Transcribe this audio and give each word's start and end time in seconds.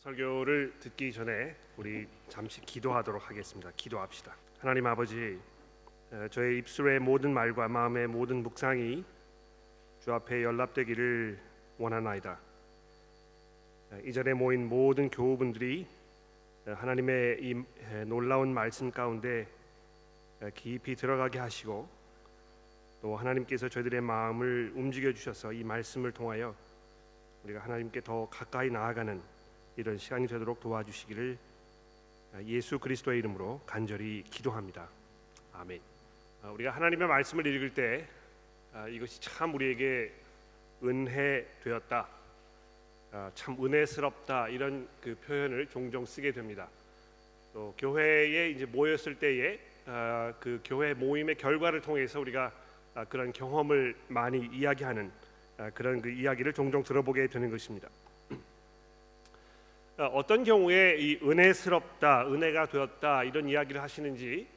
설교를 0.00 0.72
듣기 0.80 1.12
전에 1.12 1.54
우리 1.76 2.08
잠시 2.30 2.62
기도하도록 2.62 3.28
하겠습니다. 3.28 3.70
기도합시다. 3.76 4.34
하나님 4.58 4.86
아버지, 4.86 5.38
저의 6.30 6.56
입술의 6.58 7.00
모든 7.00 7.34
말과 7.34 7.68
마음의 7.68 8.06
모든 8.06 8.42
묵상이 8.42 9.04
주 10.02 10.14
앞에 10.14 10.42
연락되기를 10.42 11.38
원하나이다. 11.76 12.38
이 14.04 14.10
자리에 14.10 14.32
모인 14.32 14.70
모든 14.70 15.10
교우분들이 15.10 15.86
하나님의 16.64 17.38
이 17.42 17.62
놀라운 18.06 18.54
말씀 18.54 18.90
가운데 18.90 19.46
깊이 20.54 20.96
들어가게 20.96 21.38
하시고 21.38 21.86
또 23.02 23.16
하나님께서 23.16 23.68
저희들의 23.68 24.00
마음을 24.00 24.72
움직여 24.74 25.12
주셔서 25.12 25.52
이 25.52 25.62
말씀을 25.62 26.12
통하여 26.12 26.54
우리가 27.44 27.60
하나님께 27.60 28.00
더 28.00 28.26
가까이 28.30 28.70
나아가는 28.70 29.39
이런 29.76 29.96
시간이 29.98 30.26
되도록 30.26 30.60
도와주시기를 30.60 31.38
예수 32.44 32.78
그리스도의 32.78 33.18
이름으로 33.18 33.60
간절히 33.66 34.22
기도합니다. 34.24 34.88
아멘. 35.52 35.80
아, 36.42 36.50
우리가 36.50 36.70
하나님의 36.70 37.08
말씀을 37.08 37.46
읽을 37.46 37.74
때 37.74 38.06
아, 38.72 38.88
이것이 38.88 39.20
참 39.20 39.54
우리에게 39.54 40.12
은혜 40.82 41.46
되었다, 41.62 42.08
아, 43.12 43.30
참 43.34 43.56
은혜스럽다 43.62 44.48
이런 44.48 44.88
그 45.02 45.14
표현을 45.26 45.66
종종 45.66 46.06
쓰게 46.06 46.32
됩니다. 46.32 46.68
또 47.52 47.74
교회에 47.76 48.50
이제 48.50 48.64
모였을 48.64 49.18
때에 49.18 49.58
그 50.38 50.60
교회 50.64 50.94
모임의 50.94 51.34
결과를 51.34 51.80
통해서 51.80 52.20
우리가 52.20 52.52
그런 53.08 53.32
경험을 53.32 53.96
많이 54.06 54.46
이야기하는 54.52 55.10
그런 55.74 56.00
그 56.00 56.10
이야기를 56.10 56.52
종종 56.52 56.84
들어보게 56.84 57.26
되는 57.26 57.50
것입니다. 57.50 57.88
어, 60.00 60.06
어떤 60.14 60.44
경우에 60.44 60.96
이 60.98 61.18
은혜스럽다, 61.22 62.26
은혜가 62.26 62.68
되었다 62.68 63.22
이런 63.24 63.46
이야기를 63.46 63.82
하시는지 63.82 64.48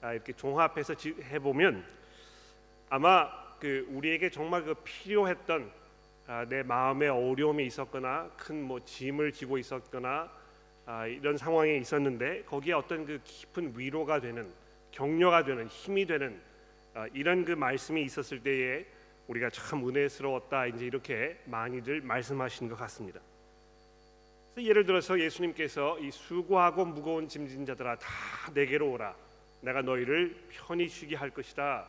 아, 0.00 0.12
이렇게 0.12 0.32
종합해서 0.32 0.94
해 1.24 1.40
보면 1.40 1.84
아마 2.88 3.28
그 3.58 3.84
우리에게 3.90 4.30
정말 4.30 4.62
그 4.62 4.74
필요했던 4.84 5.72
아, 6.28 6.46
내 6.48 6.62
마음에 6.62 7.08
어려움이 7.08 7.66
있었거나 7.66 8.30
큰 8.36 8.62
뭐 8.62 8.78
짐을 8.84 9.32
지고 9.32 9.58
있었거나 9.58 10.30
아, 10.86 11.06
이런 11.08 11.36
상황에 11.36 11.78
있었는데 11.78 12.44
거기에 12.44 12.74
어떤 12.74 13.04
그 13.04 13.18
깊은 13.24 13.74
위로가 13.76 14.20
되는 14.20 14.52
격려가 14.92 15.42
되는 15.42 15.66
힘이 15.66 16.06
되는 16.06 16.40
이런 17.12 17.44
그 17.44 17.50
말씀이 17.50 18.04
있었을 18.04 18.40
때에 18.40 18.86
우리가 19.26 19.50
참 19.50 19.88
은혜스러웠다 19.88 20.66
이제 20.66 20.86
이렇게 20.86 21.40
많이들 21.46 22.02
말씀하시는 22.02 22.70
것 22.70 22.78
같습니다. 22.78 23.20
예를 24.58 24.84
들어서 24.84 25.18
예수님께서 25.18 25.98
이 26.00 26.10
수고하고 26.10 26.84
무거운 26.84 27.26
짐진 27.26 27.64
자들아 27.64 27.96
다 27.96 28.08
내게로 28.52 28.90
오라. 28.90 29.14
내가 29.62 29.80
너희를 29.82 30.36
편히 30.50 30.88
쉬게 30.88 31.16
할 31.16 31.30
것이다. 31.30 31.86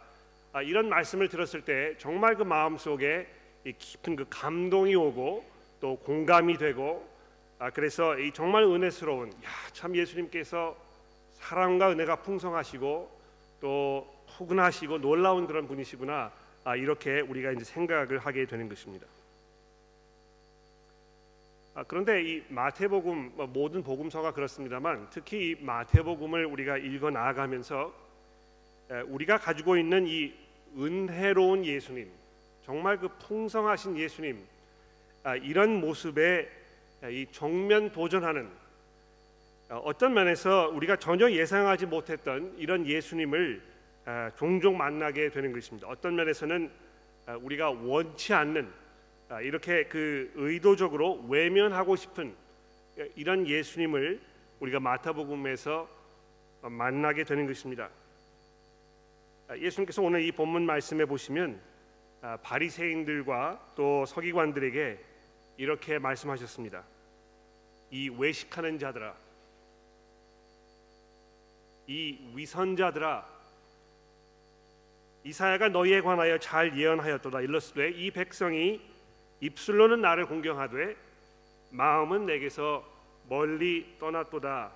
아, 0.53 0.61
이런 0.61 0.87
말씀을 0.87 1.27
들었을 1.27 1.61
때 1.65 1.95
정말 1.97 2.35
그 2.35 2.43
마음 2.43 2.77
속에 2.77 3.27
이 3.65 3.73
깊은 3.73 4.15
그 4.15 4.25
감동이 4.29 4.95
오고 4.95 5.43
또 5.81 5.97
공감이 5.97 6.57
되고 6.57 7.07
아, 7.59 7.69
그래서 7.69 8.17
이 8.17 8.31
정말 8.31 8.63
은혜스러운 8.63 9.29
야 9.43 9.49
참 9.73 9.95
예수님께서 9.95 10.77
사랑과 11.33 11.91
은혜가 11.91 12.17
풍성하시고 12.17 13.19
또 13.59 14.23
푸근하시고 14.37 14.99
놀라운 14.99 15.47
그런 15.47 15.67
분이시구나. 15.67 16.31
아, 16.63 16.75
이렇게 16.77 17.19
우리가 17.19 17.51
이제 17.51 17.65
생각을 17.65 18.19
하게 18.19 18.45
되는 18.45 18.69
것입니다. 18.69 19.05
아, 21.75 21.83
그런데 21.83 22.21
이 22.21 22.43
마태복음 22.49 23.31
뭐 23.35 23.47
모든 23.47 23.81
복음서가 23.81 24.33
그렇습니다만 24.33 25.07
특히 25.09 25.51
이 25.51 25.55
마태복음을 25.63 26.45
우리가 26.45 26.77
읽어 26.77 27.09
나아가면서 27.09 27.93
우리가 29.07 29.37
가지고 29.39 29.77
있는 29.77 30.05
이 30.07 30.33
은혜로운 30.77 31.65
예수님, 31.65 32.11
정말 32.63 32.99
그 32.99 33.07
풍성하신 33.19 33.97
예수님 33.97 34.39
아, 35.23 35.35
이런 35.35 35.79
모습에 35.79 36.49
이 37.09 37.25
정면 37.31 37.91
도전하는 37.91 38.49
어, 39.69 39.77
어떤 39.85 40.13
면에서 40.13 40.69
우리가 40.69 40.97
전혀 40.97 41.31
예상하지 41.31 41.85
못했던 41.87 42.53
이런 42.57 42.85
예수님을 42.85 43.61
아, 44.05 44.31
종종 44.35 44.77
만나게 44.77 45.29
되는 45.29 45.53
것입니다. 45.53 45.87
어떤 45.87 46.15
면에서는 46.15 46.69
우리가 47.41 47.71
원치 47.71 48.33
않는 48.33 48.67
아, 48.67 48.82
이렇게 49.41 49.85
그 49.85 50.31
의도적으로 50.35 51.25
외면하고 51.27 51.95
싶은 51.95 52.35
이런 53.15 53.47
예수님을 53.47 54.21
우리가 54.59 54.79
마태복음에서 54.79 55.89
만나게 56.61 57.23
되는 57.23 57.47
것입니다. 57.47 57.89
아, 59.47 59.57
예수님께서 59.57 60.01
오늘 60.01 60.21
이 60.21 60.31
본문 60.31 60.65
말씀에 60.65 61.05
보시면 61.05 61.59
아, 62.21 62.37
바리새인들과 62.37 63.73
또 63.75 64.05
서기관들에게 64.05 64.99
이렇게 65.57 65.99
말씀하셨습니다. 65.99 66.83
이 67.91 68.09
외식하는 68.09 68.79
자들아, 68.79 69.15
이 71.87 72.31
위선자들아, 72.33 73.27
이사야가 75.25 75.69
너희에 75.69 76.01
관하여 76.01 76.37
잘 76.37 76.77
예언하였도다. 76.77 77.41
일러스되 77.41 77.91
이 77.91 78.11
백성이 78.11 78.81
입술로는 79.43 79.99
나를 79.99 80.25
공경하되 80.25 80.95
마음은 81.71 82.25
내게서 82.25 82.89
멀리 83.27 83.97
떠났도다. 83.99 84.71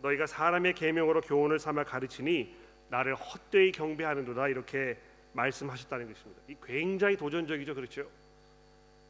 너희가 0.00 0.26
사람의 0.26 0.74
계명으로 0.74 1.20
교훈을 1.22 1.58
삼아 1.58 1.84
가르치니 1.84 2.54
나를 2.88 3.16
헛되이 3.16 3.72
경배하는도다 3.72 4.46
이렇게 4.48 4.96
말씀하셨다는 5.32 6.06
것입니다. 6.12 6.40
이 6.48 6.56
굉장히 6.64 7.16
도전적이죠, 7.16 7.74
그렇죠? 7.74 8.08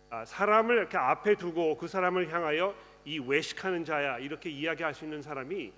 아, 0.09 0.25
사람을 0.25 0.79
이렇게 0.79 0.97
앞에 0.97 1.35
두고 1.35 1.77
그 1.77 1.87
사람을 1.87 2.33
향하여 2.33 2.75
이 3.05 3.19
외식하는 3.19 3.85
자야 3.85 4.19
이렇게 4.19 4.49
이야기할 4.49 4.95
수 4.95 5.05
있는 5.05 5.21
사람이 5.21 5.73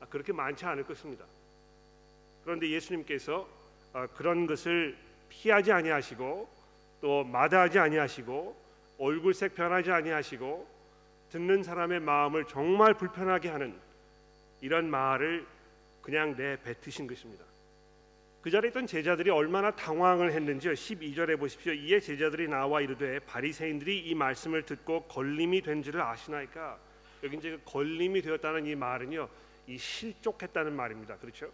아, 0.00 0.06
그렇게 0.10 0.34
많지 0.34 0.66
않을 0.66 0.84
것입니다. 0.84 1.24
그런데 2.44 2.68
예수님께서 2.68 3.48
아, 3.94 4.06
그런 4.08 4.46
것을 4.46 4.96
피하지 5.30 5.72
아니하시고 5.72 6.61
또 7.02 7.24
마다하지 7.24 7.80
아니하시고 7.80 8.56
얼굴색 8.98 9.54
변하지 9.54 9.90
아니하시고 9.90 10.66
듣는 11.30 11.62
사람의 11.62 12.00
마음을 12.00 12.46
정말 12.46 12.94
불편하게 12.94 13.48
하는 13.48 13.74
이런 14.60 14.88
말을 14.88 15.44
그냥 16.00 16.36
내뱉으신 16.36 17.08
것입니다. 17.08 17.44
그 18.40 18.50
자리에 18.50 18.68
있던 18.70 18.86
제자들이 18.86 19.30
얼마나 19.30 19.72
당황을 19.72 20.32
했는지요. 20.32 20.72
12절에 20.72 21.38
보십시오. 21.38 21.72
이에 21.72 22.00
제자들이 22.00 22.48
나와 22.48 22.80
이르되 22.80 23.18
바리새인들이 23.20 24.00
이 24.00 24.14
말씀을 24.14 24.64
듣고 24.64 25.02
걸림이 25.04 25.62
된 25.62 25.82
줄을 25.82 26.00
아시나이까? 26.02 26.78
여기 27.24 27.36
이제 27.36 27.50
그 27.50 27.60
걸림이 27.64 28.22
되었다는 28.22 28.66
이 28.66 28.74
말은요. 28.74 29.28
이 29.66 29.78
실족했다는 29.78 30.74
말입니다. 30.74 31.16
그렇죠? 31.18 31.50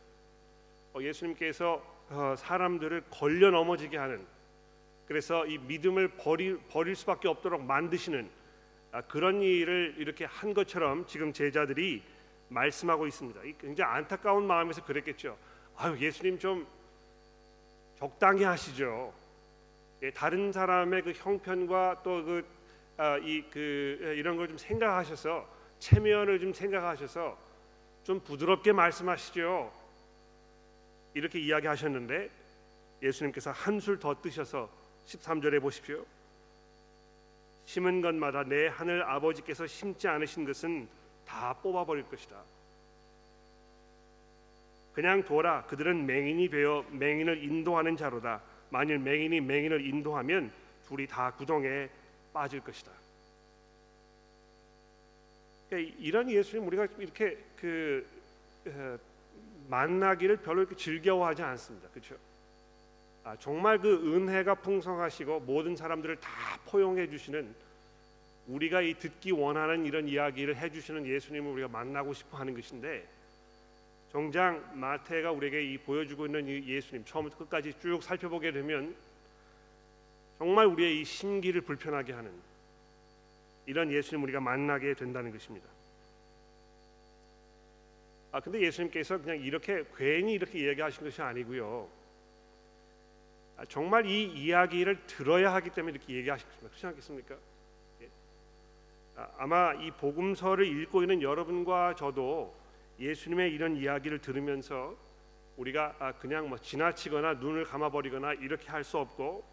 어, 0.95 1.01
예수님께서 1.01 1.83
어, 2.11 2.35
사람들을 2.37 3.05
걸려 3.11 3.51
넘어지게 3.51 3.97
하는 3.97 4.27
그래서 5.09 5.47
이 5.47 5.57
믿음을 5.57 6.09
버리, 6.09 6.59
버릴 6.69 6.95
수밖에 6.95 7.29
없도록 7.29 7.63
만드시는 7.63 8.29
아, 8.93 9.01
그런 9.03 9.41
일을 9.41 9.95
이렇게 9.97 10.27
한 10.27 10.53
것처럼 10.53 11.07
지금 11.07 11.33
제자들이 11.33 12.03
말씀하고 12.51 13.07
있습니다. 13.07 13.41
굉장히 13.59 13.91
안타까운 13.91 14.47
마음에서 14.47 14.85
그랬겠죠. 14.85 15.39
아유 15.77 15.97
예수님 15.99 16.39
좀 16.39 16.67
적당히 17.99 18.45
하시죠. 18.45 19.15
예, 20.03 20.11
다른 20.11 20.53
사람의 20.53 21.03
그 21.03 21.13
형편과 21.13 22.03
또그 22.03 22.45
아, 22.99 23.17
이그 23.17 24.15
이런 24.19 24.37
걸 24.37 24.49
좀 24.49 24.59
생각하셔서 24.59 25.49
체면을 25.79 26.39
좀 26.39 26.53
생각하셔서 26.53 27.39
좀 28.05 28.21
부드럽게 28.21 28.73
말씀하시죠. 28.73 29.73
이렇게 31.15 31.39
이야기하셨는데 31.41 32.31
예수님께서 33.03 33.53
한술 33.53 33.99
더 33.99 34.15
뜨셔서 34.21 34.78
13절에 35.09 35.61
보십시오. 35.61 36.05
심은 37.65 38.01
것마다 38.01 38.45
내 38.45 38.67
하늘 38.67 39.03
아버지께서 39.03 39.67
심지 39.67 40.07
않으신 40.09 40.45
것은 40.45 40.89
다 41.27 41.55
뽑아 41.55 41.85
버릴 41.85 42.05
것이다. 42.09 42.43
그냥 44.93 45.23
둬라. 45.23 45.65
그들은 45.67 46.07
맹인이 46.07 46.49
되어 46.49 46.85
맹인을 46.91 47.43
인도하는 47.45 47.97
자로다. 47.97 48.43
만일 48.71 48.99
맹인이 48.99 49.41
맹인을 49.41 49.87
인도하면 49.87 50.53
둘이 50.87 51.07
다 51.07 51.31
구덩에 51.33 51.89
빠질 52.33 52.61
것이다. 52.61 52.91
그러니까 55.69 55.95
이런 55.99 56.31
예수님 56.31 56.67
우리가 56.67 56.87
이렇게 56.99 57.39
그 57.57 58.07
어, 58.67 58.99
만나기를 59.69 60.39
별로 60.39 60.61
이렇게 60.61 60.75
즐겨워하지 60.77 61.43
않습니다. 61.43 61.89
그렇죠? 61.91 62.17
정말 63.37 63.79
그 63.79 64.15
은혜가 64.15 64.57
풍성하시고 64.57 65.41
모든 65.41 65.77
사람들을 65.77 66.17
다 66.17 66.31
포용해 66.67 67.09
주시는 67.09 67.55
우리가 68.47 68.81
이 68.81 68.95
듣기 68.95 69.31
원하는 69.33 69.85
이런 69.85 70.09
이야기를 70.09 70.57
해주시는 70.57 71.07
예수님을 71.07 71.53
우리가 71.53 71.69
만나고 71.69 72.15
싶어 72.15 72.39
하는 72.39 72.55
것인데 72.55 73.07
정작 74.11 74.75
마태가 74.75 75.33
우리에게 75.33 75.63
이 75.65 75.79
보여주고 75.79 76.27
있는 76.27 76.49
이 76.49 76.67
예수님 76.67 77.05
처음부터 77.05 77.37
끝까지 77.39 77.75
쭉 77.81 78.03
살펴보게 78.03 78.53
되면 78.53 78.97
정말 80.39 80.67
우리의 80.67 81.01
이 81.01 81.05
심기를 81.05 81.61
불편하게 81.61 82.15
하는 82.15 82.33
이런 83.67 83.93
예수님 83.93 84.23
우리가 84.23 84.41
만나게 84.41 84.95
된다는 84.95 85.31
것입니다. 85.31 85.69
아 88.33 88.41
근데 88.41 88.61
예수님께서 88.63 89.19
그냥 89.19 89.41
이렇게 89.41 89.85
괜히 89.97 90.35
이렇게 90.35 90.61
이야기하신 90.61 91.05
것이 91.05 91.21
아니고요. 91.21 91.98
아, 93.59 93.65
정말 93.69 94.07
이 94.07 94.25
이야기를 94.25 95.07
들어야 95.09 95.53
하기 95.55 95.71
때문에 95.71 95.97
이렇게 95.97 96.15
얘기하신 96.15 96.47
것입니다. 96.47 96.69
그렇지 96.69 96.87
않겠습니까? 96.87 97.35
예. 98.03 98.09
아, 99.17 99.29
아마 99.37 99.75
이 99.75 99.91
복음서를 99.91 100.65
읽고 100.65 101.03
있는 101.03 101.21
여러분과 101.23 101.97
저도 101.97 102.55
예수님의 103.01 103.53
이런 103.53 103.77
이야기를 103.77 104.21
들으면서 104.21 104.95
우리가 105.57 105.97
아, 105.99 106.13
그냥 106.13 106.49
뭐 106.49 106.57
지나치거나 106.57 107.35
눈을 107.35 107.65
감아버리거나 107.65 108.35
이렇게 108.35 108.69
할 108.71 108.85
수 108.85 108.99
없고 108.99 109.45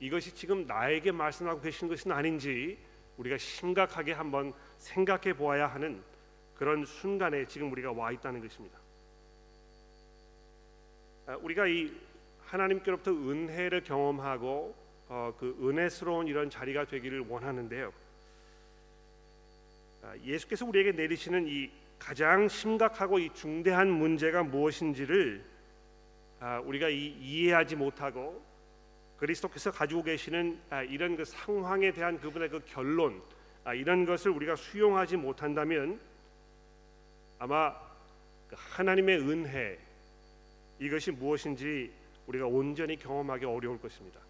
이것이 0.00 0.34
지금 0.34 0.66
나에게 0.66 1.12
말씀하고 1.12 1.60
계신 1.60 1.86
것은 1.86 2.10
아닌지 2.10 2.76
우리가 3.16 3.38
심각하게 3.38 4.12
한번 4.12 4.52
생각해 4.78 5.34
보아야 5.34 5.68
하는 5.68 6.02
그런 6.56 6.84
순간에 6.84 7.46
지금 7.46 7.70
우리가 7.70 7.92
와 7.92 8.10
있다는 8.10 8.40
것입니다. 8.40 8.76
아, 11.26 11.36
우리가 11.36 11.68
이 11.68 11.92
하나님께로부터 12.46 13.10
은혜를 13.10 13.82
경험하고 13.82 14.74
어, 15.08 15.34
그 15.38 15.56
은혜스러운 15.60 16.26
이런 16.26 16.50
자리가 16.50 16.86
되기를 16.86 17.20
원하는데요. 17.28 17.92
아, 20.02 20.16
예수께서 20.24 20.64
우리에게 20.66 20.92
내리시는 20.92 21.46
이 21.46 21.70
가장 21.98 22.48
심각하고 22.48 23.18
이 23.18 23.32
중대한 23.34 23.88
문제가 23.90 24.42
무엇인지를 24.42 25.44
아, 26.40 26.60
우리가 26.60 26.88
이, 26.88 27.06
이해하지 27.20 27.76
못하고 27.76 28.44
그리스도께서 29.18 29.70
가지고 29.70 30.02
계시는 30.02 30.60
아, 30.70 30.82
이런 30.82 31.16
그 31.16 31.24
상황에 31.24 31.92
대한 31.92 32.20
그분의 32.20 32.48
그 32.50 32.60
결론 32.66 33.22
아, 33.64 33.74
이런 33.74 34.04
것을 34.04 34.30
우리가 34.30 34.56
수용하지 34.56 35.16
못한다면 35.16 36.00
아마 37.38 37.74
그 38.48 38.56
하나님의 38.58 39.18
은혜 39.20 39.78
이것이 40.78 41.10
무엇인지 41.10 41.92
우리가 42.26 42.46
온전히 42.46 42.96
경험하기 42.96 43.44
어려울 43.44 43.80
것입니다. 43.80 44.20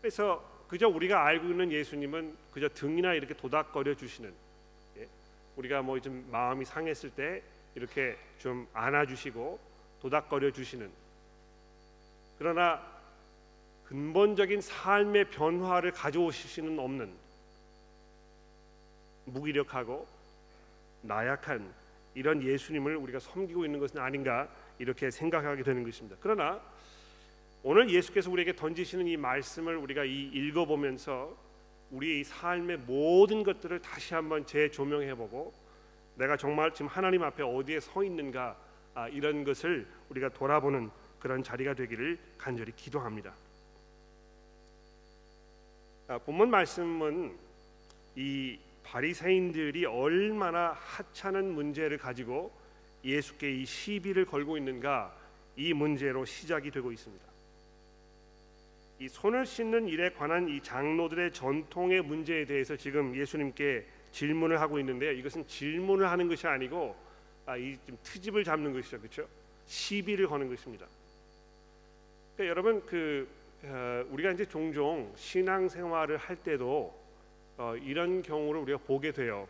그래서 0.00 0.44
그저 0.68 0.88
우리가 0.88 1.24
알고 1.24 1.46
있는 1.48 1.70
예수님은 1.72 2.36
그저 2.52 2.68
등이나 2.68 3.14
이렇게 3.14 3.34
도닥거려 3.34 3.94
주시는 3.94 4.32
예? 4.98 5.08
우리가 5.56 5.82
뭐 5.82 6.00
좀 6.00 6.26
마음이 6.30 6.64
상했을 6.64 7.10
때 7.10 7.42
이렇게 7.74 8.16
좀 8.38 8.66
안아주시고 8.72 9.58
도닥거려 10.00 10.50
주시는 10.50 10.90
그러나 12.38 12.82
근본적인 13.84 14.60
삶의 14.60 15.30
변화를 15.30 15.92
가져오실 15.92 16.50
수는 16.50 16.78
없는 16.78 17.12
무기력하고 19.26 20.06
나약한 21.02 21.72
이런 22.14 22.42
예수님을 22.42 22.96
우리가 22.96 23.20
섬기고 23.20 23.64
있는 23.64 23.78
것은 23.78 24.00
아닌가 24.00 24.48
이렇게 24.78 25.10
생각하게 25.10 25.62
되는 25.62 25.84
것입니다. 25.84 26.16
그러나 26.20 26.60
오늘 27.62 27.90
예수께서 27.90 28.30
우리에게 28.30 28.54
던지시는 28.54 29.06
이 29.06 29.16
말씀을 29.16 29.76
우리가 29.76 30.04
이 30.04 30.30
읽어보면서 30.32 31.36
우리의 31.90 32.24
삶의 32.24 32.78
모든 32.78 33.42
것들을 33.42 33.80
다시 33.80 34.14
한번 34.14 34.46
재조명해보고 34.46 35.52
내가 36.16 36.36
정말 36.36 36.72
지금 36.72 36.86
하나님 36.86 37.22
앞에 37.22 37.42
어디에 37.42 37.80
서 37.80 38.02
있는가 38.02 38.56
아, 38.94 39.08
이런 39.08 39.44
것을 39.44 39.86
우리가 40.08 40.30
돌아보는 40.30 40.90
그런 41.18 41.42
자리가 41.42 41.74
되기를 41.74 42.18
간절히 42.38 42.72
기도합니다. 42.74 43.34
아, 46.08 46.18
본문 46.18 46.50
말씀은 46.50 47.36
이 48.14 48.58
바리새인들이 48.84 49.84
얼마나 49.84 50.72
하찮은 50.72 51.52
문제를 51.52 51.98
가지고 51.98 52.52
예수께 53.06 53.52
이 53.52 53.64
시비를 53.64 54.26
걸고 54.26 54.56
있는가 54.58 55.16
이 55.56 55.72
문제로 55.72 56.24
시작이 56.24 56.70
되고 56.70 56.90
있습니다. 56.92 57.24
이 58.98 59.08
손을 59.08 59.46
씻는 59.46 59.88
일에 59.88 60.10
관한 60.10 60.48
이 60.48 60.60
장로들의 60.62 61.32
전통의 61.32 62.02
문제에 62.02 62.44
대해서 62.44 62.76
지금 62.76 63.14
예수님께 63.14 63.86
질문을 64.12 64.60
하고 64.60 64.78
있는데요. 64.80 65.12
이것은 65.12 65.46
질문을 65.46 66.10
하는 66.10 66.28
것이 66.28 66.46
아니고 66.46 66.96
아, 67.44 67.56
이좀 67.56 67.96
트집을 68.02 68.42
잡는 68.42 68.72
것이죠, 68.72 68.98
그렇죠? 68.98 69.28
시비를 69.66 70.26
거는 70.26 70.48
것입니다. 70.48 70.86
그러니까 72.34 72.50
여러분 72.50 72.84
그 72.86 73.28
어, 73.62 74.04
우리가 74.10 74.32
이제 74.32 74.44
종종 74.46 75.12
신앙 75.16 75.68
생활을 75.68 76.16
할 76.16 76.36
때도 76.36 76.94
어, 77.58 77.76
이런 77.76 78.22
경우를 78.22 78.60
우리가 78.62 78.78
보게 78.78 79.12
돼요. 79.12 79.46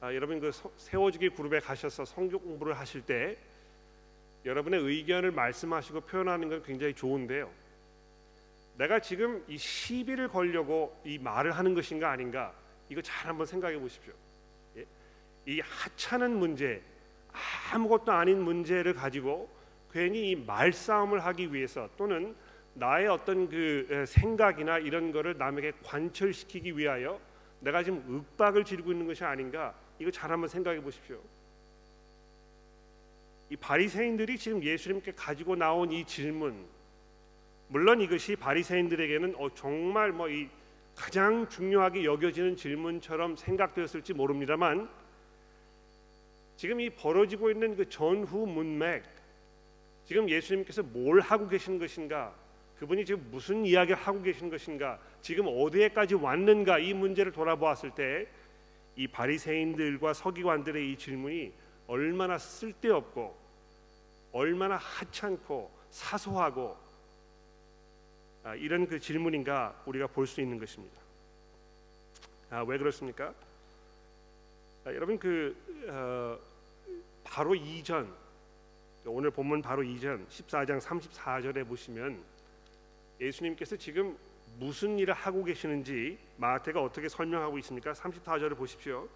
아, 0.00 0.12
여러분 0.14 0.40
그 0.40 0.50
세워주기 0.76 1.30
그룹에 1.30 1.58
가셔서 1.58 2.04
성경 2.04 2.38
공부를 2.40 2.78
하실 2.78 3.00
때 3.00 3.36
여러분의 4.44 4.80
의견을 4.80 5.30
말씀하시고 5.32 6.02
표현하는 6.02 6.50
건 6.50 6.62
굉장히 6.62 6.92
좋은데요. 6.94 7.50
내가 8.76 9.00
지금 9.00 9.42
이 9.48 9.56
시비를 9.56 10.28
걸려고 10.28 11.00
이 11.04 11.18
말을 11.18 11.52
하는 11.52 11.74
것인가 11.74 12.10
아닌가 12.10 12.54
이거 12.90 13.00
잘 13.00 13.30
한번 13.30 13.46
생각해 13.46 13.78
보십시오. 13.78 14.12
예? 14.76 14.84
이 15.46 15.60
하찮은 15.60 16.36
문제 16.36 16.82
아무것도 17.72 18.12
아닌 18.12 18.42
문제를 18.42 18.92
가지고 18.92 19.48
괜히 19.90 20.30
이 20.30 20.36
말싸움을 20.36 21.24
하기 21.24 21.54
위해서 21.54 21.88
또는 21.96 22.36
나의 22.74 23.08
어떤 23.08 23.48
그 23.48 24.04
생각이나 24.06 24.78
이런 24.78 25.10
거를 25.10 25.38
남에게 25.38 25.72
관철시키기 25.82 26.76
위하여 26.76 27.18
내가 27.60 27.82
지금 27.82 28.04
윽박을 28.06 28.64
지르고 28.64 28.92
있는 28.92 29.06
것이 29.06 29.24
아닌가 29.24 29.74
이거 29.98 30.10
잘 30.10 30.30
한번 30.30 30.48
생각해 30.48 30.80
보십시오. 30.80 31.20
이 33.50 33.56
바리새인들이 33.56 34.38
지금 34.38 34.62
예수님께 34.62 35.12
가지고 35.12 35.54
나온 35.56 35.92
이 35.92 36.04
질문 36.04 36.66
물론 37.68 38.00
이것이 38.00 38.36
바리새인들에게는 38.36 39.36
어, 39.36 39.48
정말 39.54 40.12
뭐 40.12 40.28
이 40.28 40.48
가장 40.96 41.46
중요하게 41.48 42.04
여겨지는 42.04 42.56
질문처럼 42.56 43.36
생각되었을지 43.36 44.14
모릅니다만 44.14 44.88
지금 46.56 46.80
이 46.80 46.88
벌어지고 46.88 47.50
있는 47.50 47.76
그 47.76 47.88
전후 47.88 48.46
문맥 48.46 49.04
지금 50.06 50.28
예수님께서 50.28 50.82
뭘 50.82 51.20
하고 51.20 51.46
계신 51.48 51.78
것인가 51.78 52.34
그분이 52.78 53.04
지금 53.04 53.26
무슨 53.30 53.66
이야기를 53.66 53.96
하고 53.96 54.22
계신 54.22 54.48
것인가 54.48 54.98
지금 55.20 55.46
어디에까지 55.46 56.14
왔는가 56.14 56.78
이 56.78 56.94
문제를 56.94 57.30
돌아보았을 57.30 57.90
때 57.90 58.26
이 58.96 59.06
바리새인들과 59.06 60.14
서기관들의 60.14 60.92
이 60.92 60.96
질문이 60.96 61.52
얼마나 61.86 62.38
쓸데없고 62.38 63.36
얼마나 64.32 64.76
하찮고 64.76 65.70
사소하고 65.90 66.76
아, 68.42 68.54
이런 68.54 68.86
그 68.86 68.98
질문인가 69.00 69.82
우리가 69.86 70.06
볼 70.06 70.26
수 70.26 70.40
있는 70.40 70.58
것입니다. 70.58 71.00
아, 72.50 72.62
왜 72.62 72.78
그렇습니까? 72.78 73.34
아, 74.84 74.94
여러분 74.94 75.18
그 75.18 75.56
어, 75.88 76.38
바로 77.24 77.54
이전 77.54 78.12
오늘 79.04 79.30
본문 79.30 79.62
바로 79.62 79.82
이전 79.82 80.26
14장 80.28 80.80
34절에 80.80 81.66
보시면 81.66 82.22
예수님께서 83.20 83.76
지금 83.76 84.16
무슨 84.58 84.98
일을 84.98 85.12
하고 85.12 85.44
계시는지 85.44 86.18
마태가 86.38 86.82
어떻게 86.82 87.08
설명하고 87.08 87.58
있습니까? 87.58 87.92
34절을 87.92 88.56
보십시오. 88.56 89.08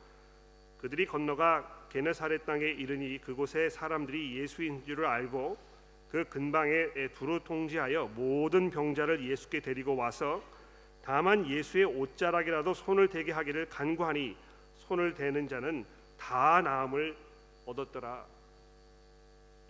그들이 0.78 1.06
건너가 1.06 1.86
게네사렛 1.90 2.46
땅에 2.46 2.64
이르니 2.64 3.18
그곳에 3.20 3.68
사람들이 3.68 4.38
예수인 4.38 4.84
줄을 4.84 5.06
알고 5.06 5.56
그 6.10 6.24
근방에 6.24 7.08
두루 7.14 7.40
통지하여 7.44 8.10
모든 8.14 8.70
병자를 8.70 9.28
예수께 9.28 9.60
데리고 9.60 9.96
와서 9.96 10.42
다만 11.02 11.48
예수의 11.48 11.84
옷자락이라도 11.84 12.74
손을 12.74 13.08
대게 13.08 13.32
하기를 13.32 13.68
간구하니 13.68 14.36
손을 14.78 15.14
대는 15.14 15.48
자는 15.48 15.84
다 16.18 16.60
나음을 16.62 17.16
얻었더라. 17.64 18.24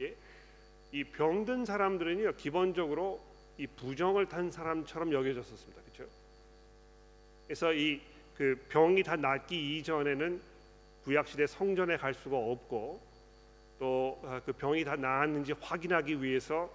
예? 0.00 0.16
이 0.92 1.04
병든 1.04 1.64
사람들은요 1.64 2.34
기본적으로 2.36 3.20
이 3.60 3.66
부정을 3.66 4.26
탄 4.26 4.50
사람처럼 4.50 5.12
여겨졌었습니다. 5.12 5.82
그렇죠? 5.82 6.10
그래서 7.46 7.72
이 7.72 8.00
그 8.40 8.58
병이 8.70 9.02
다 9.02 9.16
낫기 9.16 9.76
이전에는 9.76 10.40
구약 11.04 11.28
시대 11.28 11.46
성전에 11.46 11.98
갈 11.98 12.14
수가 12.14 12.38
없고 12.38 12.98
또그 13.78 14.26
아, 14.26 14.40
병이 14.56 14.82
다 14.82 14.96
나았는지 14.96 15.52
확인하기 15.60 16.22
위해서 16.22 16.70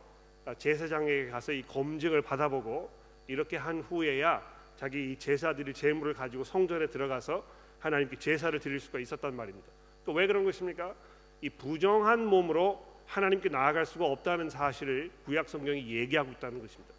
제사장에게 0.60 1.32
가서 1.32 1.54
이 1.54 1.64
검증을 1.64 2.22
받아보고 2.22 2.92
이렇게 3.26 3.58
한 3.58 3.82
후에야 3.82 4.44
자기 4.76 5.14
이 5.14 5.18
제사드릴 5.18 5.74
제물을 5.74 6.14
가지고 6.14 6.44
성전에 6.44 6.86
들어가서 6.86 7.44
하나님께 7.80 8.20
제사를 8.20 8.60
드릴 8.60 8.80
수가 8.80 9.00
있었단 9.00 9.36
말입니다. 9.36 9.68
또 10.06 10.14
왜 10.14 10.28
그런 10.28 10.46
것입니까? 10.46 10.94
이 11.42 11.50
부정한 11.50 12.24
몸으로 12.28 12.86
하나님께 13.06 13.50
나아갈 13.50 13.86
수가 13.86 14.06
없다는 14.06 14.50
사실을 14.50 15.12
구약 15.26 15.50
성경이 15.50 15.96
얘기하고 15.96 16.32
있다는 16.32 16.60
것입니다. 16.60 16.94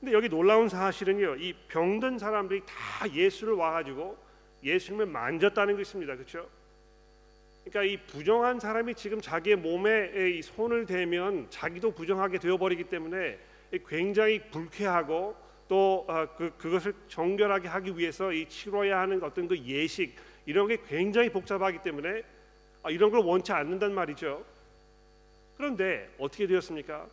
근데 0.00 0.12
여기 0.12 0.28
놀라운 0.28 0.68
사실은요. 0.68 1.36
이 1.36 1.54
병든 1.68 2.18
사람들이 2.18 2.62
다 2.66 3.12
예수를 3.12 3.54
와 3.54 3.72
가지고 3.72 4.16
예수님을 4.62 5.06
만졌다는 5.06 5.76
것입니다. 5.76 6.14
그렇죠? 6.14 6.48
그러니까 7.64 7.82
이 7.82 7.96
부정한 8.06 8.60
사람이 8.60 8.94
지금 8.94 9.20
자기의 9.20 9.56
몸에 9.56 10.40
손을 10.42 10.86
대면 10.86 11.46
자기도 11.50 11.90
부정하게 11.90 12.38
되어 12.38 12.56
버리기 12.56 12.84
때문에 12.84 13.38
굉장히 13.86 14.40
불쾌하고 14.50 15.36
또 15.68 16.06
어, 16.08 16.26
그, 16.36 16.50
그것을 16.56 16.94
정결하게 17.08 17.68
하기 17.68 17.98
위해서 17.98 18.32
이 18.32 18.48
치러야 18.48 19.00
하는 19.00 19.22
어떤 19.22 19.46
그 19.46 19.58
예식 19.58 20.16
이런 20.46 20.66
게 20.66 20.78
굉장히 20.88 21.28
복잡하기 21.28 21.82
때문에 21.82 22.22
아, 22.88 22.90
이런 22.90 23.10
걸 23.10 23.20
원치 23.20 23.52
않는단 23.52 23.92
말이죠. 23.92 24.42
그런데 25.58 26.08
어떻게 26.18 26.46
되었습니까? 26.46 27.06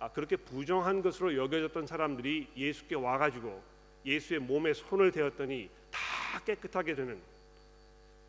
아, 0.00 0.10
그렇게 0.10 0.34
부정한 0.34 1.02
것으로 1.02 1.36
여겨졌던 1.36 1.86
사람들이 1.86 2.48
예수께 2.56 2.96
와가지고 2.96 3.62
예수의 4.04 4.40
몸에 4.40 4.72
손을 4.74 5.12
대었더니 5.12 5.70
다 5.92 6.40
깨끗하게 6.44 6.96
되는 6.96 7.20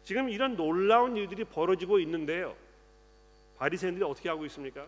지금 0.04 0.30
이런 0.30 0.56
놀라운 0.56 1.18
일들이 1.18 1.44
벌어지고 1.44 1.98
있는데요. 2.02 2.56
바리새인들이 3.58 4.06
어떻게 4.06 4.30
하고 4.30 4.46
있습니까? 4.46 4.86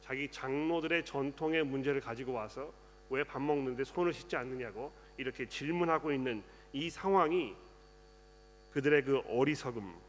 자기 0.00 0.30
장로들의 0.30 1.04
전통의 1.04 1.64
문제를 1.64 2.00
가지고 2.00 2.32
와서 2.32 2.72
왜 3.10 3.22
밥 3.24 3.42
먹는데 3.42 3.84
손을 3.84 4.14
씻지 4.14 4.36
않느냐고 4.36 4.90
이렇게 5.18 5.46
질문하고 5.46 6.12
있는 6.12 6.42
이 6.72 6.88
상황이 6.88 7.54
그들의 8.72 9.04
그 9.04 9.20
어리석음, 9.28 10.05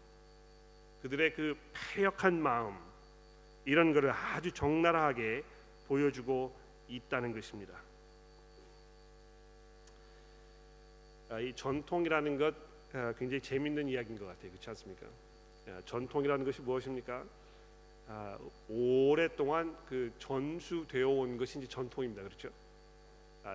그들의 1.08 1.34
그 1.34 1.56
패역한 1.74 2.42
마음 2.42 2.76
이런 3.64 3.94
것을 3.94 4.12
아주 4.12 4.52
적나라하게 4.52 5.42
보여주고 5.88 6.54
있다는 6.90 7.32
것입니다. 7.32 7.74
아, 11.30 11.40
이 11.40 11.54
전통이라는 11.54 12.38
것 12.38 12.54
아, 12.94 13.14
굉장히 13.18 13.42
재밌는 13.42 13.88
이야기인 13.88 14.20
것 14.20 14.26
같아요. 14.26 14.52
그렇지 14.52 14.70
않습니까? 14.70 15.08
아, 15.68 15.82
전통이라는 15.86 16.46
것이 16.46 16.62
무엇입니까? 16.62 17.24
오랫동안 18.70 19.78
그 19.90 20.12
전수되어 20.18 21.10
온 21.10 21.42
이제 21.42 21.68
전통입니다. 21.68 22.24
그렇죠? 22.24 22.50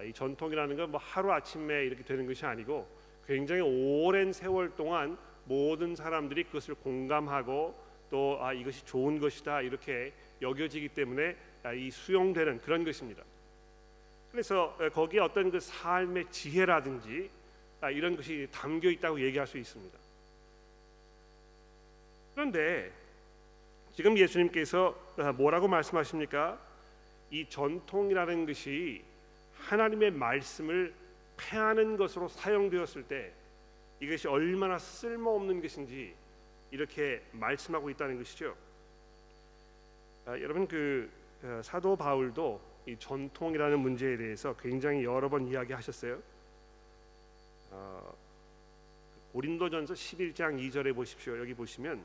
이 0.07 0.13
전통이라는 0.13 0.77
건 0.77 0.91
뭐 0.91 1.01
하루 1.01 1.33
아침에 1.33 1.85
이렇게 1.85 2.03
되는 2.03 2.27
것이 2.27 2.45
아니고 2.45 2.87
굉장히 3.27 3.63
오랜 3.63 4.33
세월 4.33 4.75
동안 4.77 5.17
모든 5.45 5.97
사람들이 5.97 6.45
그것을 6.45 6.75
공감하고 6.77 7.75
또 8.11 8.39
아, 8.41 8.53
이것이 8.53 8.85
좋은 8.85 9.19
것이다 9.19 9.63
이렇게 9.63 10.13
여겨지기 10.41 10.89
때문에 10.89 11.37
아, 11.63 11.73
이 11.73 11.91
수용되는 11.91 12.61
그런 12.61 12.85
것입니다. 12.85 13.23
그래서 14.31 14.77
거기에 14.93 15.21
어떤 15.21 15.51
그 15.51 15.61
삶의 15.61 16.31
지혜라든지 16.31 17.31
아, 17.81 17.91
이런 17.91 18.17
것이 18.17 18.49
담겨 18.53 18.89
있다고 18.89 19.21
얘기할 19.21 19.47
수 19.47 19.59
있습니다. 19.59 19.99
그런데 22.35 22.91
지금 23.95 24.17
예수님께서 24.17 24.97
아, 25.19 25.33
뭐라고 25.33 25.69
말씀하십니까? 25.69 26.59
이 27.31 27.47
전통이라는 27.49 28.47
것이 28.47 29.03
하나님의 29.59 30.13
말씀을 30.13 30.95
패하는 31.37 31.97
것으로 31.97 32.29
사용되었을 32.29 33.05
때 33.05 33.33
이것이 34.03 34.27
얼마나 34.27 34.81
쓸모없는 34.81 35.63
것인지 35.63 36.13
이렇게 36.73 37.23
말씀하고 37.31 37.89
있다는 37.89 38.19
것이죠. 38.19 38.57
아, 40.27 40.33
여러분 40.41 40.67
그 40.67 41.09
어, 41.45 41.61
사도 41.63 41.95
바울도 41.95 42.61
이 42.87 42.97
전통이라는 42.99 43.79
문제에 43.79 44.17
대해서 44.17 44.57
굉장히 44.57 45.05
여러 45.05 45.29
번 45.29 45.47
이야기하셨어요. 45.47 46.21
어, 47.71 48.17
고린도전서 49.35 49.95
11장 49.95 50.59
2절에 50.59 50.93
보십시오. 50.97 51.39
여기 51.39 51.55
보시면 51.55 52.03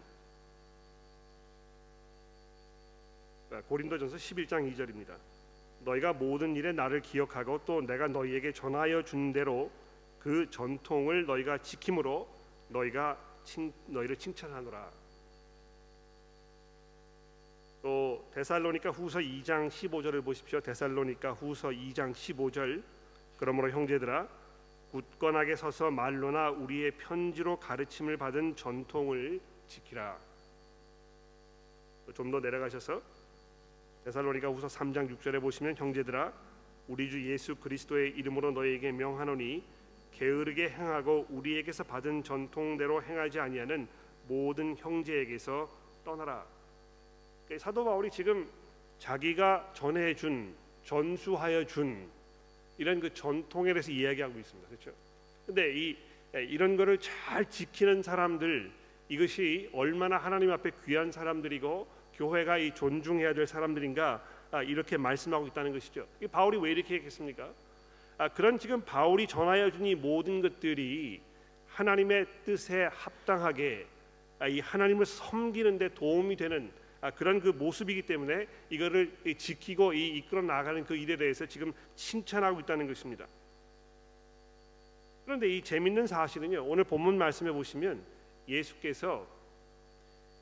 아, 3.49 3.61
고린도전서 3.67 4.17
11장 4.17 4.71
2절입니다. 4.71 5.15
너희가 5.83 6.13
모든 6.13 6.55
일에 6.55 6.73
나를 6.73 7.01
기억하고 7.01 7.61
또 7.65 7.81
내가 7.81 8.07
너희에게 8.07 8.51
전하여 8.51 9.01
준 9.01 9.33
대로 9.33 9.71
그 10.27 10.49
전통을 10.49 11.25
너희가 11.25 11.57
지킴으로 11.59 12.27
너희가 12.67 13.17
칭, 13.45 13.71
너희를 13.85 14.17
칭찬하노라. 14.17 14.91
또 17.81 18.29
데살로니가 18.33 18.89
후서 18.89 19.19
2장 19.19 19.69
15절을 19.69 20.25
보십시오. 20.25 20.59
데살로니가 20.59 21.31
후서 21.31 21.69
2장 21.69 22.11
15절. 22.11 22.83
그러므로 23.37 23.71
형제들아 23.71 24.27
굳건하게 24.91 25.55
서서 25.55 25.91
말로나 25.91 26.49
우리의 26.49 26.91
편지로 26.97 27.57
가르침을 27.57 28.17
받은 28.17 28.57
전통을 28.57 29.39
지키라. 29.69 30.19
좀 32.13 32.31
더 32.31 32.41
내려가셔서 32.41 33.01
데살로니가 34.03 34.49
후서 34.49 34.67
3장 34.67 35.09
6절에 35.15 35.39
보시면 35.39 35.77
형제들아 35.77 36.33
우리 36.89 37.09
주 37.09 37.31
예수 37.31 37.55
그리스도의 37.55 38.09
이름으로 38.17 38.51
너희에게 38.51 38.91
명하노니 38.91 39.76
게으르게 40.17 40.69
행하고 40.69 41.27
우리에게서 41.29 41.83
받은 41.83 42.23
전통대로 42.23 43.03
행하지 43.03 43.39
아니하는 43.39 43.87
모든 44.27 44.75
형제에게서 44.75 45.69
떠나라. 46.03 46.45
그러니까 47.45 47.63
사도 47.63 47.85
바울이 47.85 48.09
지금 48.09 48.47
자기가 48.99 49.71
전해 49.73 50.15
준 50.15 50.55
전수하여 50.83 51.65
준 51.65 52.09
이런 52.77 52.99
그 52.99 53.13
전통에 53.13 53.73
대해서 53.73 53.91
이야기하고 53.91 54.39
있습니다. 54.39 54.69
그렇죠? 54.69 54.91
근데 55.45 55.73
이 55.73 55.97
이런 56.33 56.75
거를 56.75 56.97
잘 56.99 57.49
지키는 57.49 58.03
사람들 58.03 58.71
이것이 59.09 59.69
얼마나 59.71 60.17
하나님 60.17 60.51
앞에 60.51 60.71
귀한 60.85 61.11
사람들이고 61.11 61.87
교회가 62.15 62.57
이 62.57 62.73
존중해야 62.73 63.33
될 63.33 63.47
사람들인가 63.47 64.23
아, 64.51 64.63
이렇게 64.63 64.97
말씀하고 64.97 65.47
있다는 65.47 65.73
것이죠. 65.73 66.07
이 66.21 66.27
바울이 66.27 66.57
왜 66.57 66.71
이렇게 66.71 66.95
했겠습니까? 66.95 67.53
아, 68.17 68.29
그런 68.29 68.57
지금 68.57 68.81
바울이 68.81 69.27
전하여 69.27 69.69
준 69.71 69.85
이 69.85 69.95
모든 69.95 70.41
것들이 70.41 71.21
하나님의 71.67 72.25
뜻에 72.43 72.89
합당하게 72.91 73.85
아, 74.39 74.47
이 74.47 74.59
하나님을 74.59 75.05
섬기는 75.05 75.77
데 75.77 75.93
도움이 75.93 76.35
되는 76.35 76.71
아, 77.01 77.11
그런 77.11 77.39
그 77.39 77.49
모습이기 77.49 78.03
때문에 78.03 78.47
이거를 78.69 79.15
지키고 79.37 79.93
이 79.93 80.17
이끌어 80.17 80.41
나가는 80.41 80.83
그 80.83 80.95
일에 80.95 81.15
대해서 81.15 81.45
지금 81.45 81.71
칭찬하고 81.95 82.59
있다는 82.61 82.87
것입니다. 82.87 83.27
그런데 85.25 85.47
이 85.49 85.61
재밌는 85.61 86.07
사실은요. 86.07 86.65
오늘 86.65 86.85
본문 86.85 87.17
말씀해 87.17 87.51
보시면 87.51 88.01
예수께서 88.47 89.27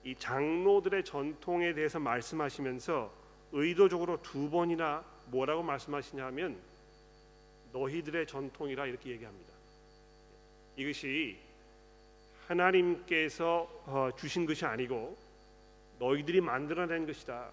이 0.04 0.16
장로들의 0.16 1.04
전통에 1.04 1.74
대해서 1.74 2.00
말씀하시면서 2.00 3.12
의도적으로 3.52 4.22
두 4.22 4.50
번이나 4.50 5.04
뭐라고 5.28 5.64
말씀하시냐면 5.64 6.58
너희들의 7.76 8.26
전통이라 8.26 8.86
이렇게 8.86 9.12
얘기합니다. 9.12 9.54
이것이 10.78 11.38
하나님께서 12.48 13.68
어, 13.86 14.10
주신 14.18 14.46
것이 14.46 14.66
아니고 14.66 15.18
너희들이 16.00 16.40
만들어낸 16.42 17.06
것이다. 17.06 17.52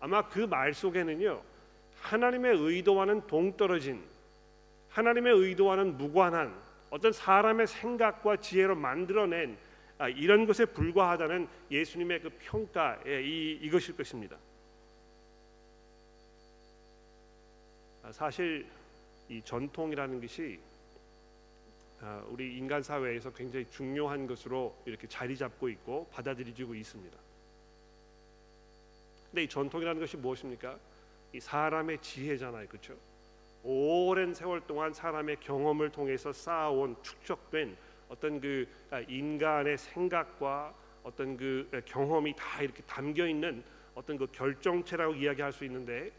아마 0.00 0.28
그 0.28 0.46
말 0.46 0.74
속에는요 0.74 1.42
하나님의 2.00 2.56
의도와는 2.56 3.26
동떨어진 3.26 4.02
하나님의 4.90 5.32
의도와는 5.34 5.96
무관한 5.96 6.54
어떤 6.90 7.12
사람의 7.12 7.66
생각과 7.66 8.36
지혜로 8.36 8.74
만들어낸 8.74 9.56
아, 9.98 10.08
이런 10.08 10.46
것에 10.46 10.64
불과하다는 10.64 11.46
예수님의 11.70 12.22
그 12.22 12.30
평가에 12.40 13.22
이, 13.22 13.58
이것일 13.62 13.96
것입니다. 13.96 14.36
아, 18.02 18.10
사실 18.10 18.66
이 19.30 19.40
전통이라는 19.42 20.20
것이 20.20 20.58
아, 22.00 22.22
우리 22.28 22.56
인간 22.56 22.82
사회에서 22.82 23.32
굉장히 23.32 23.64
중요한 23.70 24.26
것으로 24.26 24.76
이렇게 24.84 25.06
자리 25.06 25.36
잡고 25.36 25.68
있고 25.68 26.08
받아들여지고 26.10 26.74
있습니다. 26.74 27.16
근데 29.26 29.44
이 29.44 29.48
전통이라는 29.48 30.00
것이 30.00 30.16
무엇입니까? 30.16 30.76
이 31.32 31.38
사람의 31.38 31.98
지혜잖아요, 32.02 32.66
그렇죠? 32.66 32.96
오랜 33.62 34.34
세월 34.34 34.66
동안 34.66 34.92
사람의 34.92 35.36
경험을 35.38 35.92
통해서 35.92 36.32
쌓아온 36.32 36.96
축적된 37.02 37.76
어떤 38.08 38.40
그 38.40 38.66
아, 38.90 38.98
인간의 39.00 39.78
생각과 39.78 40.74
어떤 41.04 41.36
그 41.36 41.70
경험이 41.84 42.34
다 42.34 42.62
이렇게 42.62 42.82
담겨 42.82 43.28
있는 43.28 43.62
어떤 43.94 44.16
그 44.16 44.26
결정체라고 44.32 45.14
이야기할 45.14 45.52
수 45.52 45.64
있는데 45.66 46.10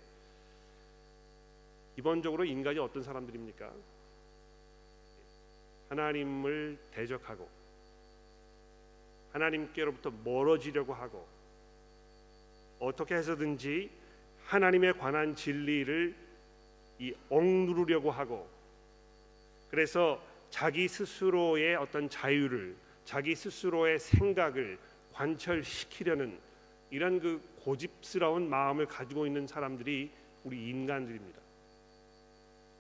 기본적으로 1.95 2.45
인간이 2.45 2.79
어떤 2.79 3.03
사람들입니까? 3.03 3.71
하나님을 5.89 6.77
대적하고 6.91 7.50
하나님께로부터 9.33 10.12
멀어지려고 10.24 10.93
하고 10.93 11.27
어떻게 12.79 13.15
해서든지 13.15 13.89
하나님에 14.45 14.93
관한 14.93 15.36
진리를 15.36 16.15
이 17.00 17.13
억누르려고 17.29 18.12
하고 18.12 18.50
그래서 19.69 20.21
자기 20.50 20.88
스스로의 20.88 21.75
어떤 21.75 22.10
자유를 22.10 22.75
자기 23.05 23.36
스스로의 23.36 24.00
생각을 24.00 24.77
관철시키려는 25.13 26.39
이런 26.89 27.19
그 27.19 27.41
고집스러운 27.63 28.50
마음을 28.50 28.86
가지고 28.86 29.25
있는 29.25 29.48
사람들이 29.48 30.12
우리 30.43 30.69
인간들입니다. 30.69 31.40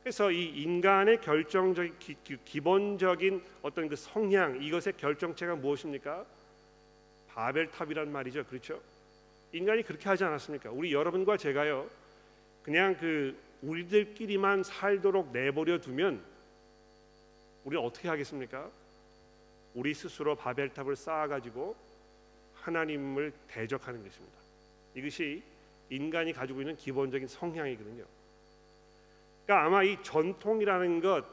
그래서 0.03 0.31
이 0.31 0.47
인간의 0.63 1.21
결정적인 1.21 1.95
기, 2.43 2.59
본적인 2.59 3.43
어떤 3.61 3.87
그 3.87 3.95
성향 3.95 4.61
이것의 4.61 4.97
결정체가 4.97 5.55
무엇입니까? 5.55 6.25
바벨탑이란 7.29 8.11
말이죠. 8.11 8.43
그렇죠? 8.45 8.81
인간이 9.53 9.83
그렇게 9.83 10.09
하지 10.09 10.23
않았습니까? 10.23 10.71
우리 10.71 10.91
여러분과 10.91 11.37
제가요. 11.37 11.87
그냥 12.63 12.97
그 12.97 13.37
우리들끼리만 13.61 14.63
살도록 14.63 15.31
내버려 15.31 15.79
두면 15.79 16.23
우리는 17.63 17.85
어떻게 17.85 18.07
하겠습니까? 18.07 18.69
우리 19.75 19.93
스스로 19.93 20.35
바벨탑을 20.35 20.95
쌓아 20.95 21.27
가지고 21.27 21.75
하나님을 22.55 23.31
대적하는 23.47 24.03
것입니다. 24.03 24.37
이것이 24.95 25.43
인간이 25.89 26.33
가지고 26.33 26.61
있는 26.61 26.75
기본적인 26.75 27.27
성향이거든요. 27.27 28.03
그러니까 29.51 29.65
아마 29.65 29.83
이 29.83 30.01
전통이라는 30.01 31.01
것 31.01 31.25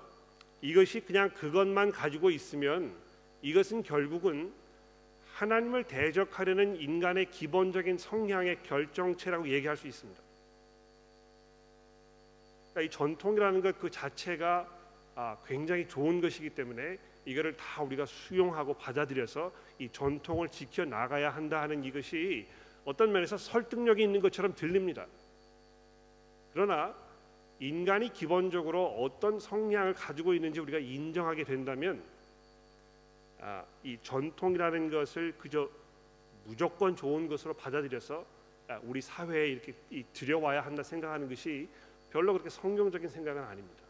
이것이 0.60 1.02
그냥 1.02 1.30
그것만 1.34 1.92
가지고 1.92 2.30
있으면 2.30 2.92
이것은 3.42 3.84
결국은 3.84 4.52
하나님을 5.34 5.84
대적하려는 5.84 6.80
인간의 6.80 7.30
기본적인 7.30 7.96
성향의 7.96 8.64
결정체라고 8.64 9.48
얘기할 9.48 9.76
수 9.76 9.86
있습니다. 9.86 10.20
그러니까 12.72 12.80
이 12.80 12.90
전통이라는 12.90 13.60
것 13.60 13.78
그 13.78 13.88
자체가 13.88 14.68
아, 15.14 15.36
굉장히 15.46 15.86
좋은 15.86 16.20
것이기 16.20 16.50
때문에 16.50 16.98
이거를 17.24 17.56
다 17.56 17.84
우리가 17.84 18.04
수용하고 18.04 18.74
받아들여서 18.74 19.52
이 19.78 19.88
전통을 19.90 20.48
지켜 20.48 20.84
나가야 20.84 21.30
한다 21.30 21.62
하는 21.62 21.84
이것이 21.84 22.48
어떤 22.84 23.12
면에서 23.12 23.36
설득력이 23.36 24.02
있는 24.02 24.20
것처럼 24.20 24.56
들립니다. 24.56 25.06
그러나 26.52 27.07
인간이 27.60 28.12
기본적으로 28.12 28.86
어떤 29.02 29.40
성향을 29.40 29.94
가지고 29.94 30.34
있는지 30.34 30.60
우리가 30.60 30.78
인정하게 30.78 31.44
된다면 31.44 32.02
아, 33.40 33.64
이 33.82 33.98
전통이라는 34.02 34.90
것을 34.90 35.34
그저 35.38 35.68
무조건 36.44 36.96
좋은 36.96 37.28
것으로 37.28 37.54
받아들여서 37.54 38.24
아, 38.68 38.80
우리 38.82 39.00
사회에 39.00 39.48
이렇게 39.48 39.74
들여와야 40.12 40.60
한다 40.60 40.82
생각하는 40.82 41.28
것이 41.28 41.68
별로 42.10 42.32
그렇게 42.32 42.50
성경적인 42.50 43.08
생각은 43.08 43.42
아닙니다. 43.42 43.82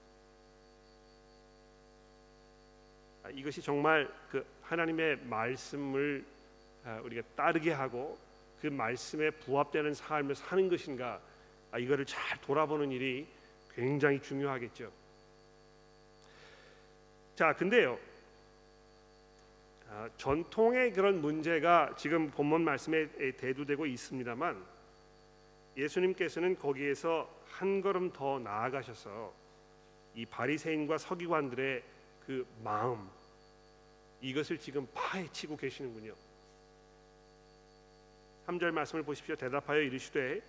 아, 3.22 3.30
이것이 3.30 3.60
정말 3.60 4.10
그 4.30 4.44
하나님의 4.62 5.18
말씀을 5.24 6.24
아, 6.84 7.00
우리가 7.04 7.22
따르게 7.36 7.72
하고 7.72 8.16
그 8.60 8.66
말씀에 8.66 9.30
부합되는 9.30 9.94
삶을 9.94 10.34
사는 10.34 10.68
것인가 10.68 11.20
아, 11.70 11.78
이거를 11.78 12.06
잘 12.06 12.40
돌아보는 12.40 12.90
일이 12.90 13.26
굉장히 13.78 14.20
중요하겠죠. 14.20 14.90
자, 17.36 17.54
근데요. 17.54 17.96
전통의 20.16 20.92
그런 20.92 21.20
문제가 21.20 21.94
지금 21.96 22.28
본문 22.28 22.64
말씀에 22.64 23.06
대두되고 23.36 23.86
있습니다만 23.86 24.60
예수님께서는 25.76 26.58
거기에서 26.58 27.32
한 27.46 27.80
걸음 27.80 28.12
더 28.12 28.40
나아가셔서 28.40 29.32
이 30.16 30.26
바리새인과 30.26 30.98
서기관들의 30.98 31.84
그 32.26 32.44
마음 32.64 33.08
이것을 34.20 34.58
지금 34.58 34.88
파헤치고 34.92 35.56
계시는군요. 35.56 36.14
3절 38.48 38.72
말씀을 38.72 39.04
보십시오. 39.04 39.36
대답하여 39.36 39.82
이르시되 39.82 40.42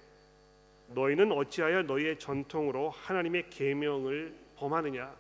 너희는 0.94 1.32
어찌하여 1.32 1.84
너희의 1.84 2.18
전통으로 2.18 2.90
하나님의 2.90 3.50
계명을 3.50 4.34
범하느냐 4.58 5.14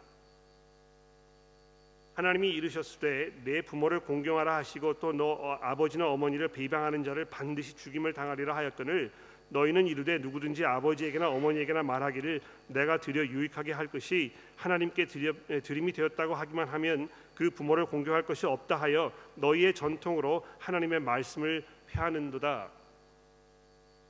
하나님이 2.15 2.49
이르셨을 2.49 2.99
때 2.99 3.31
내 3.43 3.61
부모를 3.61 4.01
공경하라 4.01 4.57
하시고 4.57 4.99
또너 4.99 5.25
어, 5.25 5.57
아버지나 5.61 6.07
어머니를 6.07 6.49
비방하는 6.49 7.03
자를 7.03 7.25
반드시 7.25 7.75
죽임을 7.75 8.13
당하리라 8.13 8.55
하였거늘 8.55 9.11
너희는 9.49 9.87
이르되 9.87 10.19
누구든지 10.19 10.65
아버지에게나 10.65 11.29
어머니에게나 11.29 11.81
말하기를 11.81 12.41
내가 12.67 12.99
드려 12.99 13.25
유익하게 13.25 13.71
할 13.71 13.87
것이 13.87 14.31
하나님께 14.57 15.05
드려, 15.05 15.33
드림이 15.63 15.91
되었다고 15.93 16.35
하기만 16.35 16.67
하면 16.67 17.09
그 17.33 17.49
부모를 17.49 17.85
공경할 17.85 18.23
것이 18.23 18.45
없다 18.45 18.75
하여 18.75 19.11
너희의 19.35 19.73
전통으로 19.73 20.45
하나님의 20.59 20.99
말씀을 20.99 21.63
폐하는도다. 21.87 22.78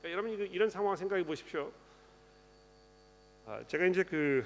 그러니까 0.01 0.11
여러분 0.11 0.47
이런 0.51 0.69
상황 0.69 0.95
생각해 0.95 1.25
보십시오. 1.25 1.71
아, 3.45 3.61
제가 3.67 3.85
이제 3.85 4.03
그 4.03 4.45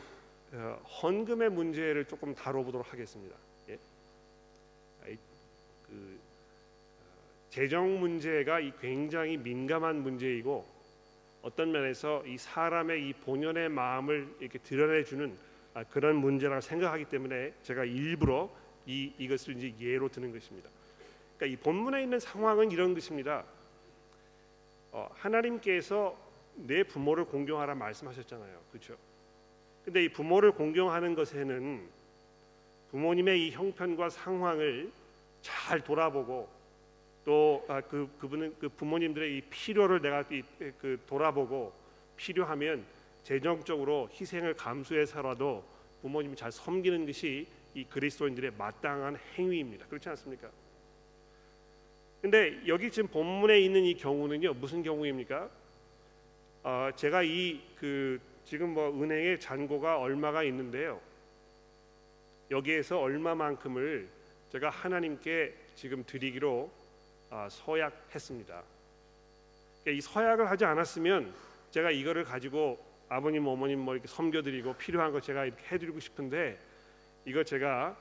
어, 0.52 0.80
헌금의 1.02 1.50
문제를 1.50 2.06
조금 2.06 2.34
다뤄보도록 2.34 2.92
하겠습니다. 2.92 3.36
예? 3.70 3.74
아, 5.02 5.06
그 5.88 6.20
어, 7.02 7.50
재정 7.50 8.00
문제가 8.00 8.60
굉장히 8.80 9.38
민감한 9.38 10.02
문제이고 10.02 10.66
어떤 11.42 11.72
면에서 11.72 12.26
이 12.26 12.38
사람의 12.38 13.10
이 13.10 13.13
본연의 13.13 13.70
마음을 13.70 14.36
이렇게 14.39 14.58
드러내주는 14.60 15.38
아, 15.76 15.84
그런 15.84 16.16
문제라고 16.16 16.62
생각하기 16.62 17.06
때문에 17.06 17.54
제가 17.63 17.86
일부러 17.86 18.50
이 18.86 19.12
이것을 19.18 19.58
이제 19.58 19.74
예로 19.80 20.10
드는 20.10 20.32
것입니다. 20.32 20.70
그러니까 21.38 21.60
이 21.60 21.63
본문에 21.63 22.04
있는 22.04 22.20
상황은 22.20 22.72
이런 22.72 22.94
것입니다. 22.94 23.44
어, 24.93 25.10
하나님께서 25.12 26.15
내 26.56 26.84
부모를 26.84 27.25
공경하라 27.25 27.73
말씀하셨잖아요, 27.75 28.60
그렇죠? 28.71 28.95
근데 29.84 30.06
이 30.06 30.10
부모를 30.10 30.51
공경하는 30.51 31.15
것에는 31.15 31.89
부모님의 32.91 33.47
이 33.47 33.51
형편과 33.51 34.10
상황을 34.10 34.91
잘 35.41 35.82
돌아보고 35.82 36.47
또그 37.25 37.65
아, 37.67 37.82
그분은 37.82 38.56
그 38.60 38.69
부모님들의 38.69 39.38
이 39.38 39.41
필요를 39.41 40.01
내가 40.01 40.23
이, 40.29 40.43
그 40.77 41.01
돌아보고 41.08 41.73
필요하면 42.15 42.86
재정적으로 43.23 44.10
희생을 44.12 44.53
감수해서라도 44.53 45.63
부모님을 46.01 46.36
잘 46.36 46.51
섬기는 46.51 47.06
것이 47.06 47.47
이 47.73 47.84
그리스도인들의 47.86 48.51
마땅한 48.58 49.17
행위입니다. 49.38 49.88
그렇지 49.88 50.10
않습니까? 50.10 50.49
근데 52.23 52.59
여기 52.67 52.89
지금 52.89 53.07
본문에 53.09 53.59
있는 53.59 53.83
이 53.83 53.93
경우는요 53.93 54.55
무슨 54.55 54.81
경우입니까? 54.81 55.49
어, 56.63 56.89
제가 56.95 57.21
이 57.21 57.73
그 57.83 58.17
지금 58.45 58.73
뭐 58.73 58.89
은행에 58.89 59.39
잔고가 59.39 59.99
얼마가 59.99 60.43
있는데요. 60.43 61.01
여기에서 62.49 62.97
얼마만큼을 63.01 64.07
제가 64.53 64.69
하나님께 64.69 65.53
지금 65.75 66.05
드리기로 66.05 66.71
아, 67.29 67.49
서약했습니다. 67.49 68.63
그러니까 69.83 69.97
이 69.97 69.99
서약을 69.99 70.49
하지 70.49 70.63
않았으면 70.63 71.33
제가 71.71 71.91
이거를 71.91 72.23
가지고 72.23 72.81
아버님 73.09 73.47
어머님 73.47 73.79
뭐 73.79 73.95
이렇게 73.95 74.07
섬겨드리고 74.07 74.75
필요한 74.75 75.12
거 75.12 75.19
제가 75.19 75.43
이렇게 75.43 75.62
해드리고 75.75 75.99
싶은데 75.99 76.57
이거 77.25 77.43
제가 77.43 77.97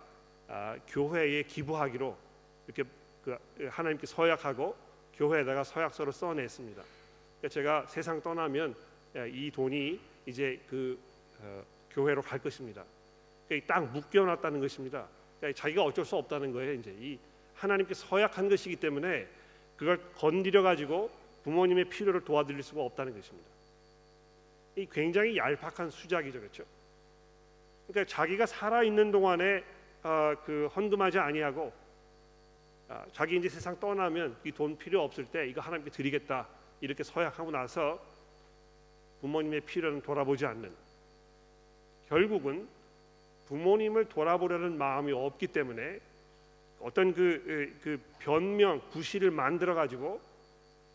아, 0.47 0.77
교회에 0.87 1.43
기부하기로 1.43 2.17
이렇게 2.69 2.85
그 3.25 3.39
하나님께 3.69 4.07
서약하고 4.07 4.77
교회에다가 5.15 5.65
서약서를 5.65 6.13
써냈습니다. 6.13 6.83
그러니까 6.83 7.49
제가 7.49 7.87
세상 7.87 8.21
떠나면 8.21 8.75
이 9.33 9.51
돈이 9.51 10.01
이제 10.27 10.61
그 10.69 10.99
어, 11.41 11.65
교회로 11.91 12.23
갈 12.23 12.39
것입니다. 12.39 12.85
그러니까 13.49 13.75
딱 13.75 13.93
묶여놨다는 13.93 14.61
것입니다. 14.61 15.07
그러니까 15.39 15.61
자기가 15.61 15.83
어쩔 15.83 16.05
수 16.05 16.17
없다는 16.17 16.53
거예요. 16.53 16.73
이제 16.75 16.95
이 16.99 17.19
하나님께 17.55 17.95
서약한 17.95 18.49
것이기 18.49 18.77
때문에 18.77 19.27
그걸 19.77 20.01
건드려 20.15 20.63
가지고 20.63 21.11
부모님의 21.45 21.87
필요를 21.87 22.25
도와드릴 22.25 22.63
수가 22.63 22.83
없다는 22.83 23.15
것입니다. 23.15 23.49
이 24.77 24.87
굉장히 24.91 25.37
얄팍한 25.37 25.91
수작이죠, 25.91 26.41
그렇죠? 26.41 26.65
그러니까 27.89 28.11
자기가 28.11 28.47
살아 28.47 28.83
있는 28.83 29.11
동안에 29.11 29.65
어, 30.05 30.35
그 30.45 30.69
헌금하지 30.75 31.19
아니하고 31.19 31.63
어, 31.63 31.73
자기 33.13 33.37
이제 33.37 33.49
세상 33.49 33.79
떠나면 33.79 34.37
이 34.45 34.53
돈 34.53 34.77
필요 34.77 35.03
없을 35.03 35.25
때 35.27 35.47
이거 35.49 35.61
하나님께 35.61 35.91
드리겠다 35.91 36.49
이렇게 36.81 37.03
서약하고 37.03 37.51
나서 37.51 38.01
부모님의 39.21 39.63
필요는 39.63 40.03
돌아보지 40.03 40.47
않는 40.47 40.73
결국은 42.09 42.69
부모님을 43.47 44.07
돌아보려는 44.07 44.77
마음이 44.77 45.13
없기 45.13 45.49
때문에 45.49 46.01
어떤 46.81 47.15
그, 47.15 47.79
그 47.83 48.01
변명, 48.19 48.81
구실을 48.91 49.31
만들어 49.31 49.75
가지고 49.75 50.21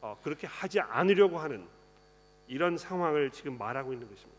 어, 0.02 0.18
그렇게 0.22 0.46
하지 0.46 0.80
않으려고 0.80 1.40
하는 1.40 1.66
이런 2.48 2.78
상황을 2.78 3.32
지금 3.32 3.58
말하고 3.58 3.94
있는 3.94 4.08
것입니다. 4.10 4.38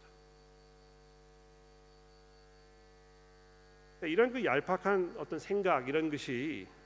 이런 4.03 4.31
그 4.31 4.45
얄팍한 4.45 5.17
어떤 5.19 5.39
생각 5.39 5.89
이런 5.89 6.11
것이 6.11 6.67
아, 6.71 6.78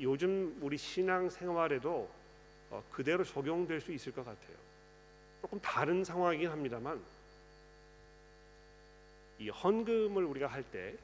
요즘 0.00 0.56
우리 0.60 0.76
신앙 0.76 1.30
생활에도 1.30 2.10
어, 2.70 2.82
그대로 2.90 3.24
적용될 3.24 3.80
수 3.80 3.92
있을 3.92 4.12
것 4.12 4.24
같아요. 4.24 4.56
조금 5.40 5.60
다른 5.60 6.04
상황이긴 6.04 6.50
합니다만 6.50 7.00
이 9.38 9.48
헌금을 9.48 10.24
우리가 10.24 10.46
할때 10.48 10.94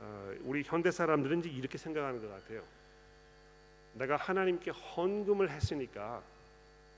어, 0.00 0.34
우리 0.42 0.62
현대 0.64 0.90
사람들은 0.90 1.40
이제 1.40 1.48
이렇게 1.50 1.78
생각하는 1.78 2.20
것 2.20 2.28
같아요. 2.28 2.62
내가 3.94 4.16
하나님께 4.16 4.70
헌금을 4.70 5.50
했으니까 5.50 6.22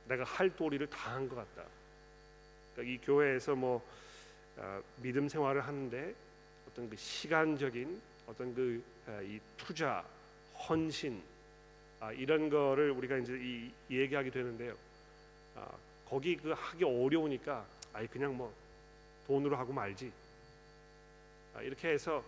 내가 0.09 0.25
할 0.25 0.55
도리를 0.55 0.87
다 0.89 1.11
한 1.11 1.29
것 1.29 1.37
같다. 1.37 1.69
그러니까 2.75 2.95
이 2.95 2.99
교회에서 3.05 3.55
뭐 3.55 3.83
어, 4.57 4.83
믿음 4.97 5.29
생활을 5.29 5.61
하는데 5.63 6.15
어떤 6.69 6.89
그 6.89 6.97
시간적인 6.97 8.01
어떤 8.27 8.55
그이 8.55 8.81
어, 9.07 9.41
투자, 9.57 10.05
헌신 10.69 11.23
아, 12.01 12.13
이런 12.13 12.51
거를 12.51 12.91
우리가 12.91 13.17
이제 13.19 13.33
이, 13.41 13.71
얘기하게 13.91 14.31
되는데요. 14.31 14.75
아, 15.55 15.69
거기 16.09 16.37
그 16.37 16.51
하기 16.51 16.85
어려우니까 16.85 17.65
아예 17.93 18.07
그냥 18.07 18.37
뭐 18.37 18.53
돈으로 19.27 19.57
하고 19.57 19.73
말지. 19.73 20.13
아, 21.55 21.63
이렇게 21.63 21.89
해서 21.89 22.23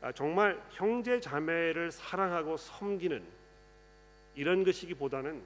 아, 0.00 0.12
정말 0.12 0.60
형제 0.72 1.20
자매를 1.20 1.90
사랑하고 1.92 2.56
섬기는 2.56 3.22
이런 4.34 4.64
것이기보다는 4.64 5.42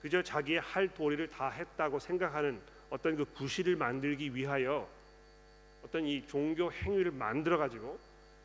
그저 0.00 0.22
자기의 0.22 0.60
할 0.60 0.88
도리를 0.88 1.28
다 1.28 1.48
했다고 1.48 2.00
생각하는 2.00 2.60
어떤 2.90 3.16
그 3.16 3.24
구실을 3.24 3.76
만들기 3.76 4.34
위하여 4.34 4.88
어떤 5.84 6.04
이 6.06 6.26
종교 6.26 6.72
행위를 6.72 7.12
만들어 7.12 7.56
가지고 7.58 7.98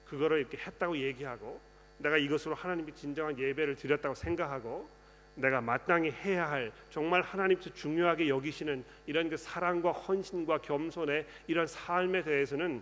그거를 0.05 0.39
이렇게 0.39 0.57
했다고 0.57 0.97
얘기하고 0.97 1.59
내가 1.99 2.17
이것으로 2.17 2.55
하나님께 2.55 2.93
진정한 2.93 3.37
예배를 3.37 3.75
드렸다고 3.75 4.15
생각하고 4.15 4.87
내가 5.35 5.61
마땅히 5.61 6.11
해야 6.11 6.49
할 6.49 6.71
정말 6.89 7.21
하나님께서 7.21 7.73
중요하게 7.73 8.27
여기시는 8.29 8.83
이런 9.05 9.29
그 9.29 9.37
사랑과 9.37 9.91
헌신과 9.91 10.59
겸손의 10.59 11.25
이런 11.47 11.67
삶에 11.67 12.23
대해서는 12.23 12.81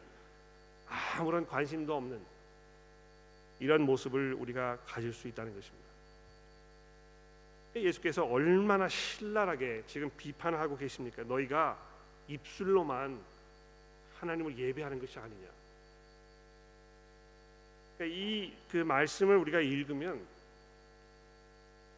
아무런 0.87 1.45
관심도 1.45 1.95
없는 1.95 2.19
이런 3.59 3.81
모습을 3.81 4.33
우리가 4.33 4.77
가질 4.85 5.13
수 5.13 5.27
있다는 5.27 5.53
것입니다. 5.53 5.85
예수께서 7.75 8.23
얼마나 8.23 8.87
신랄하게 8.87 9.83
지금 9.85 10.09
비판하고 10.15 10.77
계십니까? 10.77 11.23
너희가 11.23 11.77
입술로만 12.27 13.19
하나님을 14.19 14.57
예배하는 14.57 14.99
것이 14.99 15.19
아니냐. 15.19 15.47
그러니까 17.97 18.17
이그 18.17 18.77
말씀을 18.77 19.37
우리가 19.37 19.61
읽으면 19.61 20.25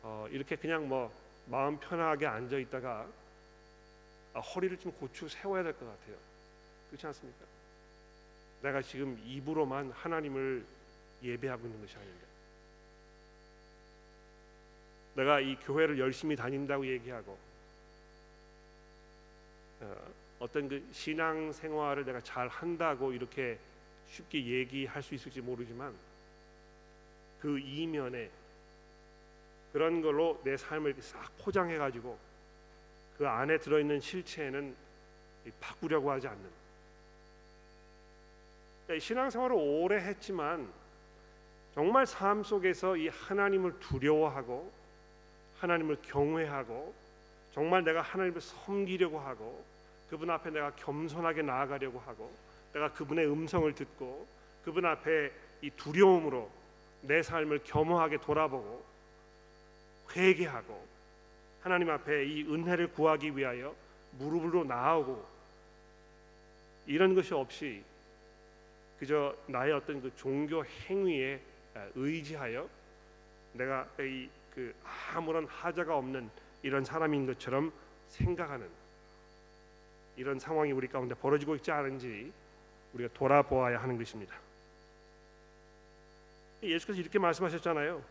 어, 0.03 0.27
이렇게 0.31 0.55
그냥 0.55 0.87
뭐 0.87 1.11
마음 1.47 1.79
편하게 1.79 2.27
앉아 2.27 2.57
있다가 2.57 3.07
아, 4.33 4.39
허리를 4.39 4.77
좀 4.77 4.91
고추 4.93 5.27
세워야 5.27 5.63
될 5.63 5.73
것 5.73 5.79
같아요. 5.85 6.15
그렇지 6.89 7.07
않습니까? 7.07 7.45
내가 8.61 8.81
지금 8.81 9.19
입으로만 9.25 9.91
하나님을 9.91 10.63
예배하고 11.23 11.65
있는 11.65 11.81
것이 11.81 11.95
아닌가. 11.95 12.27
내가 15.15 15.39
이 15.39 15.55
교회를 15.61 15.97
열심히 15.97 16.35
다닌다고 16.35 16.85
얘기하고 16.85 17.37
어, 20.39 20.47
떤그 20.51 20.89
신앙 20.91 21.51
생활을 21.51 22.05
내가 22.05 22.21
잘 22.21 22.47
한다고 22.47 23.11
이렇게 23.11 23.57
쉽게 24.09 24.45
얘기할 24.45 25.03
수 25.03 25.15
있을지 25.15 25.41
모르지만 25.41 25.93
그 27.41 27.59
이면에 27.59 28.29
그런 29.73 30.01
걸로 30.01 30.39
내 30.43 30.57
삶을 30.57 30.95
싹 31.01 31.37
포장해 31.37 31.77
가지고 31.77 32.17
그 33.17 33.27
안에 33.27 33.57
들어 33.59 33.79
있는 33.79 33.99
실체는 33.99 34.75
바꾸려고 35.59 36.11
하지 36.11 36.27
않는. 36.27 36.49
그러니까 38.85 39.05
신앙생활을 39.05 39.55
오래 39.55 39.97
했지만 39.97 40.71
정말 41.73 42.05
삶 42.05 42.43
속에서 42.43 42.97
이 42.97 43.07
하나님을 43.07 43.79
두려워하고 43.79 44.71
하나님을 45.59 45.97
경외하고 46.01 46.93
정말 47.53 47.83
내가 47.83 48.01
하나님을 48.01 48.41
섬기려고 48.41 49.19
하고 49.19 49.63
그분 50.09 50.29
앞에 50.29 50.49
내가 50.49 50.71
겸손하게 50.75 51.41
나아가려고 51.41 51.99
하고 51.99 52.31
내가 52.73 52.91
그분의 52.93 53.29
음성을 53.31 53.73
듣고 53.73 54.27
그분 54.63 54.85
앞에 54.85 55.31
이 55.61 55.69
두려움으로 55.71 56.49
내 57.01 57.23
삶을 57.23 57.63
겸허하게 57.63 58.17
돌아보고 58.17 58.85
회개하고 60.15 60.87
하나님 61.61 61.89
앞에 61.89 62.25
이 62.25 62.43
은혜를 62.43 62.91
구하기 62.91 63.35
위하여 63.35 63.75
무릎으로 64.11 64.63
나아오고 64.63 65.25
이런 66.85 67.15
것이 67.15 67.33
없이 67.33 67.83
그저 68.99 69.35
나의 69.47 69.73
어떤 69.73 70.01
그 70.01 70.15
종교 70.15 70.63
행위에 70.65 71.39
의지하여 71.95 72.67
내가 73.53 73.87
이 73.99 74.29
그 74.57 74.73
아무런 75.13 75.45
하자가 75.45 75.95
없는 75.95 76.31
이런 76.63 76.83
사람인 76.83 77.27
것처럼 77.27 77.71
생각하는 78.09 78.67
이런 80.15 80.39
상황이 80.39 80.71
우리 80.71 80.87
가운데 80.87 81.13
벌어지고 81.13 81.55
있지 81.57 81.69
않은지 81.69 82.33
우리가 82.93 83.13
돌아보아야 83.13 83.81
하는 83.81 83.97
것입니다. 83.97 84.35
예수께서 86.63 86.99
이렇게 86.99 87.19
말씀하셨잖아요. 87.19 88.03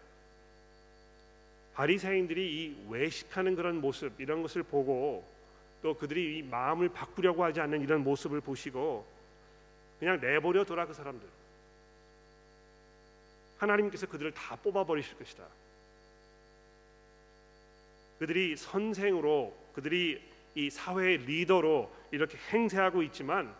바리새인들이 1.75 2.65
이 2.65 2.87
외식하는 2.89 3.55
그런 3.55 3.81
모습 3.81 4.19
이런 4.19 4.43
것을 4.43 4.63
보고 4.63 5.27
또 5.83 5.95
그들이 5.95 6.39
이 6.39 6.43
마음을 6.43 6.89
바꾸려고 6.89 7.45
하지 7.45 7.61
않는 7.61 7.83
이런 7.83 8.03
모습을 8.03 8.41
보시고 8.41 9.07
그냥 9.99 10.21
내버려 10.21 10.65
둬라 10.65 10.87
그 10.87 10.95
사람들. 10.95 11.29
하나님께서 13.59 14.07
그들을 14.07 14.33
다 14.33 14.57
뽑아 14.57 14.85
버리실 14.85 15.17
것이다. 15.19 15.45
그들이 18.19 18.57
선생으로 18.57 19.57
그들이 19.75 20.23
이 20.55 20.71
사회의 20.71 21.19
리더로 21.19 21.93
이렇게 22.11 22.39
행세하고 22.51 23.03
있지만 23.05 23.55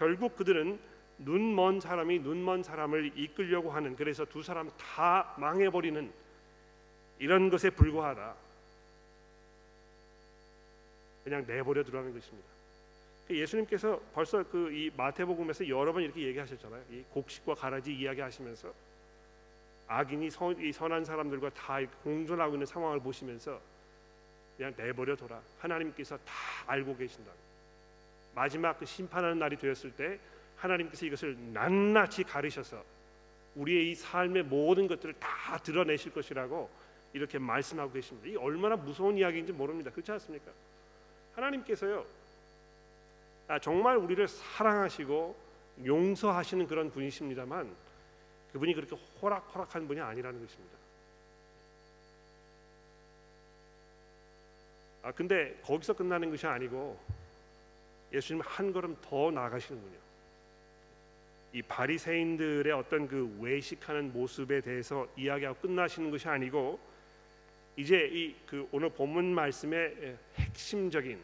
결국 0.00 0.34
그들은 0.34 0.80
눈 1.18 1.54
먼 1.54 1.78
사람이 1.78 2.20
눈 2.20 2.42
먼 2.42 2.62
사람을 2.62 3.12
이끌려고 3.18 3.70
하는 3.70 3.94
그래서 3.94 4.24
두 4.24 4.42
사람 4.42 4.70
다 4.78 5.34
망해버리는 5.36 6.10
이런 7.18 7.50
것에 7.50 7.68
불과하다. 7.68 8.34
그냥 11.22 11.44
내버려 11.46 11.84
두라는 11.84 12.14
것입니다. 12.14 12.48
그 13.28 13.36
예수님께서 13.38 14.00
벌써 14.14 14.42
그 14.42 14.72
이 14.72 14.90
마태복음에서 14.96 15.68
여러 15.68 15.92
번 15.92 16.02
이렇게 16.02 16.22
얘기하셨잖아요. 16.22 16.82
이 16.90 17.04
곡식과 17.10 17.54
가라지 17.54 17.92
이야기하시면서 17.94 18.72
악인이 19.86 20.30
선, 20.30 20.58
이 20.58 20.72
선한 20.72 21.04
사람들과 21.04 21.50
다 21.50 21.78
공존하고 22.02 22.54
있는 22.54 22.64
상황을 22.64 23.00
보시면서 23.00 23.60
그냥 24.56 24.72
내버려 24.78 25.14
둬라. 25.14 25.42
하나님께서 25.58 26.16
다 26.18 26.32
알고 26.68 26.96
계신다. 26.96 27.30
마지막 28.34 28.78
그 28.78 28.86
심판하는 28.86 29.38
날이 29.38 29.56
되었을 29.56 29.92
때 29.92 30.18
하나님께서 30.56 31.06
이것을 31.06 31.36
낱낱이 31.52 32.24
가르셔서 32.24 32.82
우리의 33.56 33.90
이 33.90 33.94
삶의 33.94 34.44
모든 34.44 34.86
것들을 34.86 35.14
다 35.14 35.58
드러내실 35.58 36.12
것이라고 36.12 36.70
이렇게 37.12 37.38
말씀하고 37.38 37.92
계십니다. 37.92 38.28
이 38.28 38.36
얼마나 38.36 38.76
무서운 38.76 39.18
이야기인지 39.18 39.52
모릅니다. 39.52 39.90
그렇지 39.90 40.12
않습니까? 40.12 40.52
하나님께서요 41.34 42.04
아, 43.48 43.58
정말 43.58 43.96
우리를 43.96 44.28
사랑하시고 44.28 45.36
용서하시는 45.84 46.66
그런 46.66 46.90
분이십니다만 46.90 47.74
그분이 48.52 48.74
그렇게 48.74 48.96
호락호락한 49.20 49.88
분이 49.88 50.00
아니라는 50.00 50.44
것입니다. 50.44 50.78
아 55.02 55.12
근데 55.12 55.58
거기서 55.64 55.94
끝나는 55.94 56.30
것이 56.30 56.46
아니고 56.46 56.98
예수님 58.12 58.42
한 58.44 58.72
걸음 58.72 58.96
더 59.02 59.30
나아가시는군요. 59.30 59.98
이 61.52 61.62
바리새인들의 61.62 62.72
어떤 62.72 63.08
그 63.08 63.36
외식하는 63.40 64.12
모습에 64.12 64.60
대해서 64.60 65.06
이야기하고 65.16 65.58
끝나시는 65.60 66.10
것이 66.10 66.28
아니고 66.28 66.78
이제 67.76 68.08
이 68.12 68.34
그 68.46 68.68
오늘 68.72 68.90
본문 68.90 69.34
말씀의 69.34 70.16
핵심적인 70.36 71.20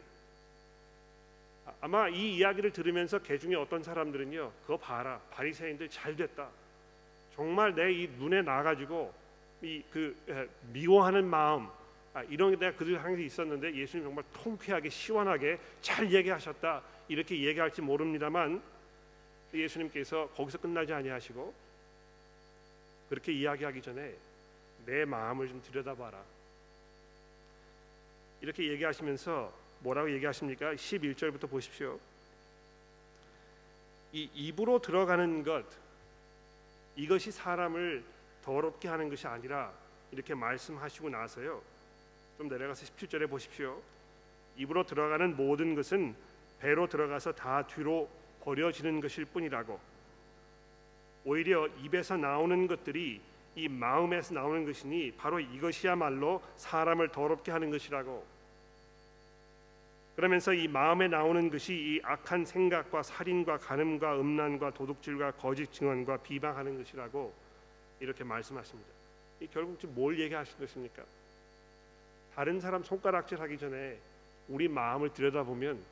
아마 1.81 2.07
이 2.09 2.37
이야기를 2.37 2.71
들으면서 2.71 3.19
개 3.19 3.37
중에 3.37 3.55
어떤 3.55 3.83
사람들은요, 3.83 4.51
그거 4.61 4.77
봐라, 4.77 5.19
바리새인들 5.31 5.89
잘 5.89 6.15
됐다. 6.15 6.49
정말 7.35 7.75
내 7.75 7.91
이 7.91 8.07
눈에 8.17 8.41
나가지고 8.41 9.13
이 9.61 9.83
그 9.91 10.15
미워하는 10.73 11.25
마음 11.25 11.67
아, 12.17 12.23
이런 12.23 12.49
게 12.49 12.57
내가 12.57 12.75
그들 12.75 12.99
향해 13.03 13.23
있었는데 13.23 13.75
예수님 13.75 14.07
정말 14.07 14.23
통쾌하게 14.33 14.89
시원하게 14.89 15.59
잘 15.81 16.11
얘기하셨다 16.11 16.81
이렇게 17.09 17.43
얘기할지 17.43 17.79
모릅니다만 17.79 18.59
예수님께서 19.53 20.27
거기서 20.29 20.57
끝나지 20.57 20.91
아니하시고 20.93 21.53
그렇게 23.09 23.31
이야기하기 23.33 23.83
전에 23.83 24.15
내 24.87 25.05
마음을 25.05 25.47
좀 25.47 25.61
들여다봐라 25.61 26.19
이렇게 28.41 28.67
얘기하시면서 28.67 29.53
뭐라고 29.81 30.11
얘기하십니까? 30.13 30.73
11절부터 30.73 31.47
보십시오. 31.47 31.99
이 34.11 34.27
입으로 34.33 34.79
들어가는 34.79 35.43
것 35.43 35.65
이것이 36.95 37.29
사람을 37.29 38.03
더럽게 38.43 38.87
하는 38.87 39.07
것이 39.07 39.27
아니라 39.27 39.71
이렇게 40.11 40.33
말씀하시고 40.33 41.09
나서요. 41.11 41.76
좀 42.37 42.47
내려가서 42.47 42.85
17절에 42.85 43.29
보십시오. 43.29 43.81
입으로 44.57 44.85
들어가는 44.85 45.35
모든 45.35 45.75
것은 45.75 46.15
배로 46.59 46.87
들어가서 46.87 47.33
다 47.33 47.65
뒤로 47.67 48.09
버려지는 48.41 49.01
것일 49.01 49.25
뿐이라고. 49.25 49.79
오히려 51.25 51.67
입에서 51.83 52.15
나오는 52.15 52.67
것들이 52.67 53.19
이 53.55 53.67
마음에서 53.67 54.35
나오는 54.35 54.65
것이니 54.65 55.13
바로 55.17 55.39
이것이야말로 55.39 56.41
사람을 56.55 57.09
더럽게 57.09 57.51
하는 57.51 57.71
것이라고. 57.71 58.25
그러면서 60.15 60.53
이 60.53 60.67
마음에 60.67 61.07
나오는 61.07 61.49
것이 61.49 61.73
이 61.73 62.01
악한 62.03 62.45
생각과 62.45 63.03
살인과 63.03 63.57
간음과 63.57 64.19
음란과 64.19 64.71
도둑질과 64.71 65.31
거짓 65.33 65.71
증언과 65.71 66.17
비방하는 66.17 66.77
것이라고 66.77 67.33
이렇게 67.99 68.23
말씀하십니다. 68.23 68.89
이 69.41 69.47
결국 69.47 69.79
지금 69.79 69.93
뭘 69.93 70.19
얘기하신 70.19 70.57
것입니까? 70.57 71.03
다른 72.37 72.59
사람 72.59 72.83
손가락질하기 72.83 73.57
전에 73.57 73.97
우리 74.47 74.67
마음을 74.67 75.11
들여다보면 75.11 75.83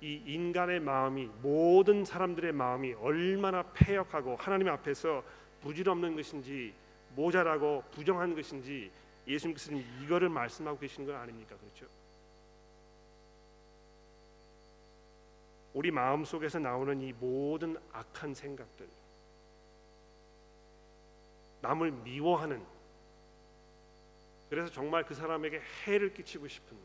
이 0.00 0.20
인간의 0.26 0.80
마음이 0.80 1.30
모든 1.40 2.04
사람들의 2.04 2.50
마음이 2.50 2.94
얼마나 2.94 3.62
폐역하고 3.62 4.34
하나님 4.34 4.66
앞에서 4.70 5.22
부질없는 5.62 6.16
것인지 6.16 6.74
모자라고 7.14 7.84
부정한 7.92 8.34
것인지 8.34 8.90
예수님께서 9.28 9.70
이거를 10.02 10.28
말씀하고 10.30 10.80
계시는 10.80 11.06
건 11.06 11.14
아닙니까? 11.14 11.54
그렇죠? 11.56 11.86
우리 15.74 15.92
마음 15.92 16.24
속에서 16.24 16.58
나오는 16.58 17.00
이 17.00 17.12
모든 17.12 17.76
악한 17.92 18.34
생각들, 18.34 18.88
남을 21.62 21.92
미워하는 21.92 22.73
그래서 24.54 24.70
정말 24.70 25.04
그 25.04 25.14
사람에게 25.14 25.60
해를 25.84 26.14
끼치고 26.14 26.46
싶은 26.46 26.76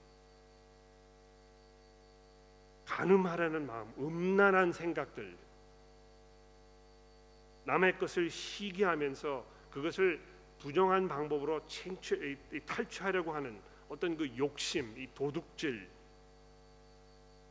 가늠하려는 2.84 3.68
마음, 3.68 3.94
음란한 4.00 4.72
생각들, 4.72 5.38
남의 7.66 8.00
것을 8.00 8.32
시기하면서 8.32 9.46
그것을 9.70 10.20
부정한 10.58 11.08
방법으로 11.08 11.64
챙취, 11.68 12.36
탈취하려고 12.66 13.34
하는 13.34 13.62
어떤 13.88 14.18
그 14.18 14.36
욕심, 14.36 14.98
이 14.98 15.08
도둑질, 15.14 15.88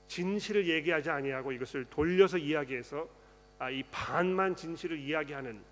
진실을 0.08 0.68
얘기하지 0.68 1.10
아니하고 1.10 1.52
이것을 1.52 1.84
돌려서 1.84 2.38
이야기해서 2.38 3.08
아, 3.60 3.70
이 3.70 3.84
반만 3.92 4.56
진실을 4.56 4.98
이야기하는 4.98 5.62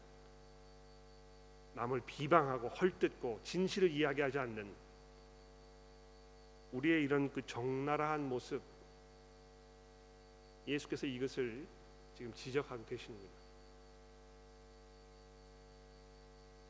남을 1.76 2.00
비방하고 2.06 2.68
헐뜯고 2.68 3.40
진실을 3.44 3.90
이야기하지 3.90 4.38
않는 4.38 4.66
우리의 6.72 7.04
이런 7.04 7.30
그 7.32 7.46
적나라한 7.46 8.28
모습 8.28 8.60
예수께서 10.66 11.06
이것을 11.06 11.64
지금 12.16 12.32
지적하고 12.34 12.84
계시는구나. 12.86 13.30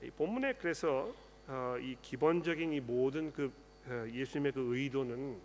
이 0.03 0.11
본문에 0.11 0.55
그래서 0.55 1.14
어, 1.47 1.77
이 1.81 1.97
기본적인 2.03 2.73
이 2.73 2.81
모든 2.81 3.33
그 3.33 3.51
어, 3.87 4.07
예수님의 4.12 4.53
그 4.53 4.77
의도는 4.77 5.40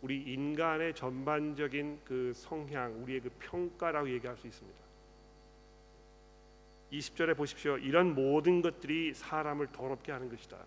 우리 0.00 0.22
인간의 0.32 0.94
전반적인 0.94 2.00
그 2.04 2.32
성향, 2.34 3.02
우리의 3.02 3.20
그 3.20 3.30
평가라고 3.38 4.10
얘기할 4.10 4.36
수 4.36 4.46
있습니다. 4.46 4.87
20절에 6.92 7.36
보십시오. 7.36 7.76
이런 7.78 8.14
모든 8.14 8.62
것들이 8.62 9.14
사람을 9.14 9.68
더럽게 9.72 10.12
하는 10.12 10.28
것이다. 10.28 10.58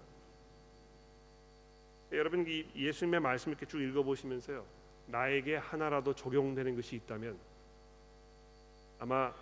여러분 2.11 2.45
이 2.47 2.65
예수님의 2.75 3.21
말씀 3.21 3.51
이렇게 3.51 3.65
쭉 3.65 3.81
읽어 3.81 4.03
보시면서요. 4.03 4.65
나에게 5.07 5.55
하나라도 5.57 6.13
적용되는 6.13 6.75
것이 6.75 6.95
있다면 6.97 7.37
아마 8.99 9.33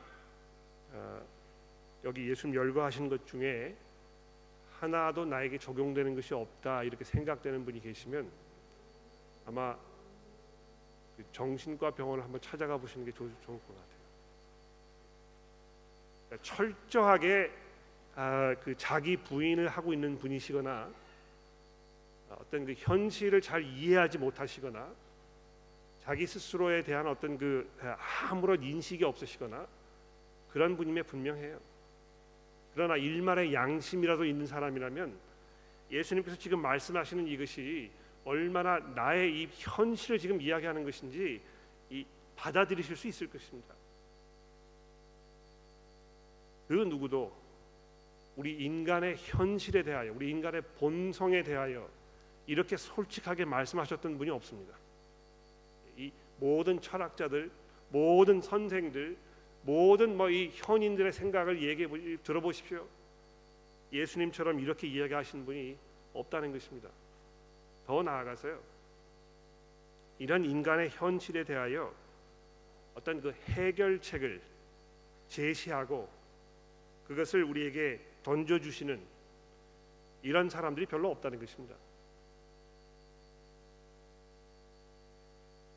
어, 0.91 1.21
여기 2.03 2.29
예수님 2.29 2.55
열거하신 2.55 3.09
것 3.09 3.27
중에 3.27 3.75
하나도 4.79 5.25
나에게 5.25 5.57
적용되는 5.57 6.15
것이 6.15 6.33
없다 6.33 6.83
이렇게 6.83 7.03
생각되는 7.03 7.65
분이 7.65 7.81
계시면 7.81 8.31
아마 9.45 9.77
그 11.17 11.25
정신과 11.33 11.91
병원을 11.91 12.23
한번 12.23 12.39
찾아가 12.39 12.77
보시는 12.77 13.05
게 13.05 13.11
좋을 13.11 13.29
것 13.45 13.67
같아요. 13.67 13.88
철저하게 16.41 17.51
아, 18.15 18.55
그 18.63 18.75
자기 18.75 19.17
부인을 19.17 19.67
하고 19.67 19.93
있는 19.93 20.17
분이시거나 20.17 20.89
어떤 22.29 22.65
그 22.65 22.73
현실을 22.77 23.41
잘 23.41 23.63
이해하지 23.63 24.17
못하시거나 24.17 24.93
자기 26.01 26.27
스스로에 26.27 26.83
대한 26.83 27.07
어떤 27.07 27.37
그 27.37 27.69
아무런 28.29 28.61
인식이 28.63 29.03
없으시거나 29.03 29.67
그런 30.51 30.75
분임에 30.75 31.03
분명해요. 31.03 31.59
그러나 32.73 32.97
일말의 32.97 33.53
양심이라도 33.53 34.25
있는 34.25 34.45
사람이라면 34.45 35.17
예수님께서 35.91 36.37
지금 36.37 36.61
말씀하시는 36.61 37.27
이것이 37.27 37.91
얼마나 38.25 38.79
나의 38.79 39.41
이 39.41 39.49
현실을 39.51 40.19
지금 40.19 40.41
이야기하는 40.41 40.83
것인지 40.83 41.41
이 41.89 42.05
받아들이실 42.35 42.95
수 42.95 43.07
있을 43.07 43.29
것입니다. 43.29 43.78
그 46.69 46.73
누구도 46.73 47.35
우리 48.35 48.53
인간의 48.63 49.15
현실에 49.17 49.81
대하여 49.81 50.13
우리 50.13 50.29
인간의 50.29 50.61
본성에 50.77 51.41
대하여 51.41 51.89
이렇게 52.45 52.77
솔직하게 52.77 53.45
말씀하셨던 53.45 54.19
분이 54.19 54.29
없습니다. 54.29 54.75
이 55.97 56.11
모든 56.39 56.79
철학자들, 56.79 57.49
모든 57.89 58.39
선생들, 58.39 59.17
모든 59.63 60.15
뭐 60.15 60.29
이 60.29 60.51
현인들의 60.53 61.11
생각을 61.11 61.63
얘기해 61.63 62.17
들어보십시오. 62.17 62.87
예수님처럼 63.91 64.59
이렇게 64.59 64.87
이야기하신 64.87 65.45
분이 65.45 65.75
없다는 66.13 66.51
것입니다. 66.51 66.87
더 67.87 68.03
나아가서요. 68.03 68.61
이런 70.19 70.45
인간의 70.45 70.91
현실에 70.91 71.43
대하여 71.43 71.91
어떤 72.93 73.19
그 73.21 73.31
해결책을 73.31 74.39
제시하고 75.29 76.18
그것을 77.09 77.43
우리에게 77.43 77.99
던져 78.21 78.59
주시는 78.59 79.01
이런 80.21 80.47
사람들이 80.47 80.85
별로 80.85 81.09
없다는 81.09 81.39
것입니다. 81.39 81.75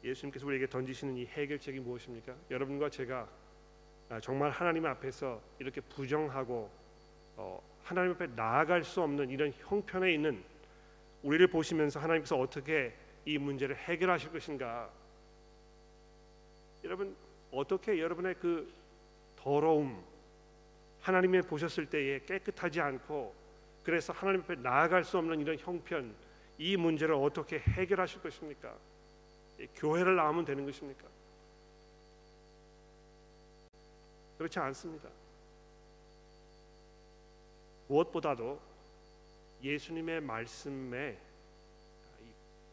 예수님께서 0.04 0.46
우리에게 0.46 0.66
던지시는 0.66 1.16
이 1.16 1.24
해결책이 1.24 1.80
무엇입니까? 1.80 2.34
여러분과 2.50 2.90
제가 2.90 3.26
아, 4.10 4.20
정말 4.20 4.50
하나님 4.50 4.84
앞에서 4.84 5.40
이렇게 5.58 5.80
부정하고 5.80 6.70
어, 7.36 7.62
하나님 7.82 8.12
앞에 8.12 8.26
나아갈 8.36 8.84
수 8.84 9.00
없는 9.00 9.30
이런 9.30 9.54
형편에 9.56 10.12
있는 10.12 10.44
우리를 11.22 11.46
보시면서 11.46 11.98
하나님께서 11.98 12.38
어떻게 12.38 12.92
이 13.24 13.38
문제를 13.38 13.74
해결하실 13.74 14.32
것인가? 14.32 14.90
여러분 16.84 17.16
어떻게 17.50 17.98
여러분의 17.98 18.34
그 18.34 18.70
더러움, 19.36 20.04
하나님이 21.02 21.42
보셨을 21.42 21.86
때에 21.86 22.20
깨끗하지 22.20 22.80
않고 22.80 23.34
그래서 23.82 24.12
하나님 24.12 24.42
앞에 24.42 24.54
나아갈 24.56 25.04
수 25.04 25.18
없는 25.18 25.40
이런 25.40 25.58
형편 25.58 26.14
이 26.58 26.76
문제를 26.76 27.14
어떻게 27.14 27.58
해결하실 27.58 28.22
것입니까? 28.22 28.74
교회를 29.74 30.16
나오면 30.16 30.44
되는 30.44 30.64
것입니까? 30.64 31.04
그렇지 34.38 34.58
않습니다. 34.60 35.08
무엇보다도 37.88 38.60
예수님의 39.62 40.20
말씀에 40.20 41.18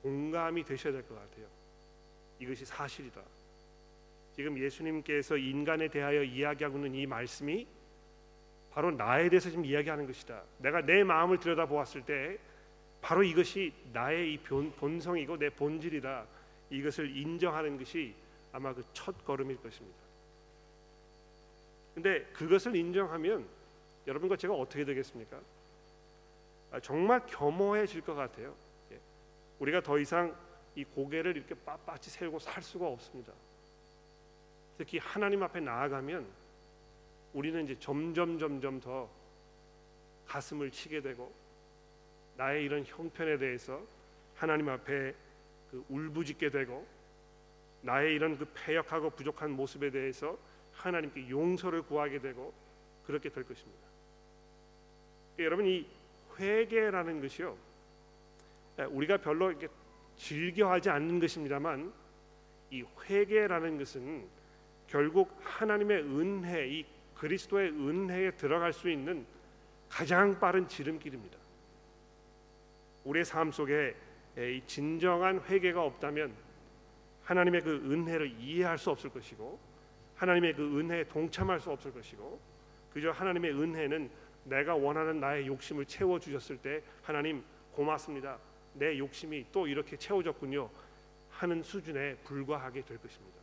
공감이 0.02 0.63
되셔야 0.63 0.94
될 0.94 1.04
것 1.04 1.15
같아요. 1.15 1.48
이것이 2.39 2.65
사실이다. 2.65 3.22
지금 4.36 4.58
예수님께서 4.58 5.36
인간에 5.36 5.88
대하여 5.89 6.24
이야기하고 6.24 6.78
있는 6.78 6.96
이 6.96 7.06
말씀이 7.06 7.68
바로 8.71 8.91
나에 8.91 9.29
대해서 9.29 9.49
지금 9.49 9.65
이야기하는 9.65 10.05
것이다. 10.08 10.41
내가 10.60 10.82
내 10.82 11.03
마음을 11.03 11.39
들여다 11.39 11.65
보았을 11.65 12.03
때 12.03 12.38
바로 13.01 13.23
이것이 13.23 13.73
나의 13.93 14.34
이 14.34 14.38
본성이고 14.39 15.38
내 15.38 15.49
본질이다. 15.49 16.25
이것을 16.69 17.15
인정하는 17.15 17.77
것이 17.77 18.13
아마 18.51 18.73
그 18.73 18.84
첫 18.93 19.25
걸음일 19.25 19.58
것입니다. 19.62 19.97
근데 21.95 22.23
그것을 22.34 22.75
인정하면 22.75 23.47
여러분과 24.08 24.38
제가 24.38 24.53
어떻게 24.53 24.86
되겠습니까? 24.86 25.39
아, 26.71 26.79
정말 26.79 27.25
겸허해질 27.25 28.01
것 28.01 28.13
같아요. 28.13 28.55
예. 28.91 28.99
우리가 29.60 29.82
더 29.82 29.97
이상 29.97 30.36
이 30.75 30.84
고개를 30.84 31.36
이렇게 31.36 31.55
빳빳이 31.55 32.03
세우고 32.03 32.39
살 32.39 32.62
수가 32.62 32.88
없습니다. 32.88 33.34
특히 34.77 34.99
하나님 34.99 35.43
앞에 35.43 35.60
나아가면 35.60 36.25
우리는 37.34 37.63
이제 37.65 37.78
점점 37.80 38.38
점점 38.38 38.80
더 38.80 39.10
가슴을 40.28 40.72
치게 40.72 41.02
되고 41.02 41.32
나의 42.38 42.63
이런 42.63 42.84
형편에 42.86 43.38
대해서 43.38 43.82
하나님 44.36 44.70
앞에 44.70 45.13
그 45.72 45.84
울부짖게 45.89 46.50
되고 46.50 46.88
나의 47.82 48.15
이런 48.15 48.38
그 48.38 48.46
패역하고 48.54 49.12
부족한 49.12 49.52
모습에 49.52 49.92
대해서 49.92 50.38
하나님께 50.74 51.30
용서를 51.30 51.82
구하게 51.84 52.20
되고 52.20 52.54
그렇게 53.06 53.30
될 53.30 53.44
것입니다. 53.44 53.82
그러니까 55.36 55.44
여러분 55.44 55.65
이 55.68 55.88
회개라는 56.38 57.22
것이요 57.22 57.58
우리가 58.89 59.18
별로 59.18 59.52
이렇게 59.52 59.68
즐겨하지 60.15 60.89
않는 60.89 61.20
것입니다만 61.20 61.92
이 62.72 62.84
회개라는 63.04 63.78
것은 63.78 64.28
결국 64.88 65.36
하나님의 65.42 66.04
은혜, 66.04 66.68
이 66.68 66.86
그리스도의 67.19 67.71
은혜에 67.71 68.32
들어갈 68.32 68.71
수 68.71 68.89
있는 68.89 69.25
가장 69.89 70.39
빠른 70.39 70.67
지름길입니다. 70.67 71.38
우리의 73.03 73.25
삶 73.25 73.51
속에 73.51 73.95
이 74.38 74.62
진정한 74.65 75.41
회개가 75.41 75.84
없다면 75.84 76.34
하나님의 77.23 77.62
그 77.62 77.75
은혜를 77.91 78.39
이해할 78.39 78.77
수 78.77 78.89
없을 78.89 79.10
것이고 79.10 79.60
하나님의 80.15 80.53
그 80.53 80.79
은혜에 80.79 81.05
동참할 81.10 81.60
수 81.60 81.71
없을 81.71 81.93
것이고 81.93 82.39
그저 82.93 83.12
하나님의 83.12 83.51
은혜는 83.51 84.10
내가 84.45 84.75
원하는 84.75 85.19
나의 85.19 85.45
욕심을 85.47 85.86
채워 85.86 86.19
주셨을 86.19 86.58
때 86.58 86.82
하나님 87.03 87.43
고맙습니다. 87.73 88.38
내 88.73 88.97
욕심이 88.97 89.45
또 89.51 89.67
이렇게 89.67 89.97
채워졌군요. 89.97 90.69
하는 91.32 91.63
수준에 91.63 92.15
불과하게 92.23 92.82
될 92.82 92.97
것입니다. 92.97 93.38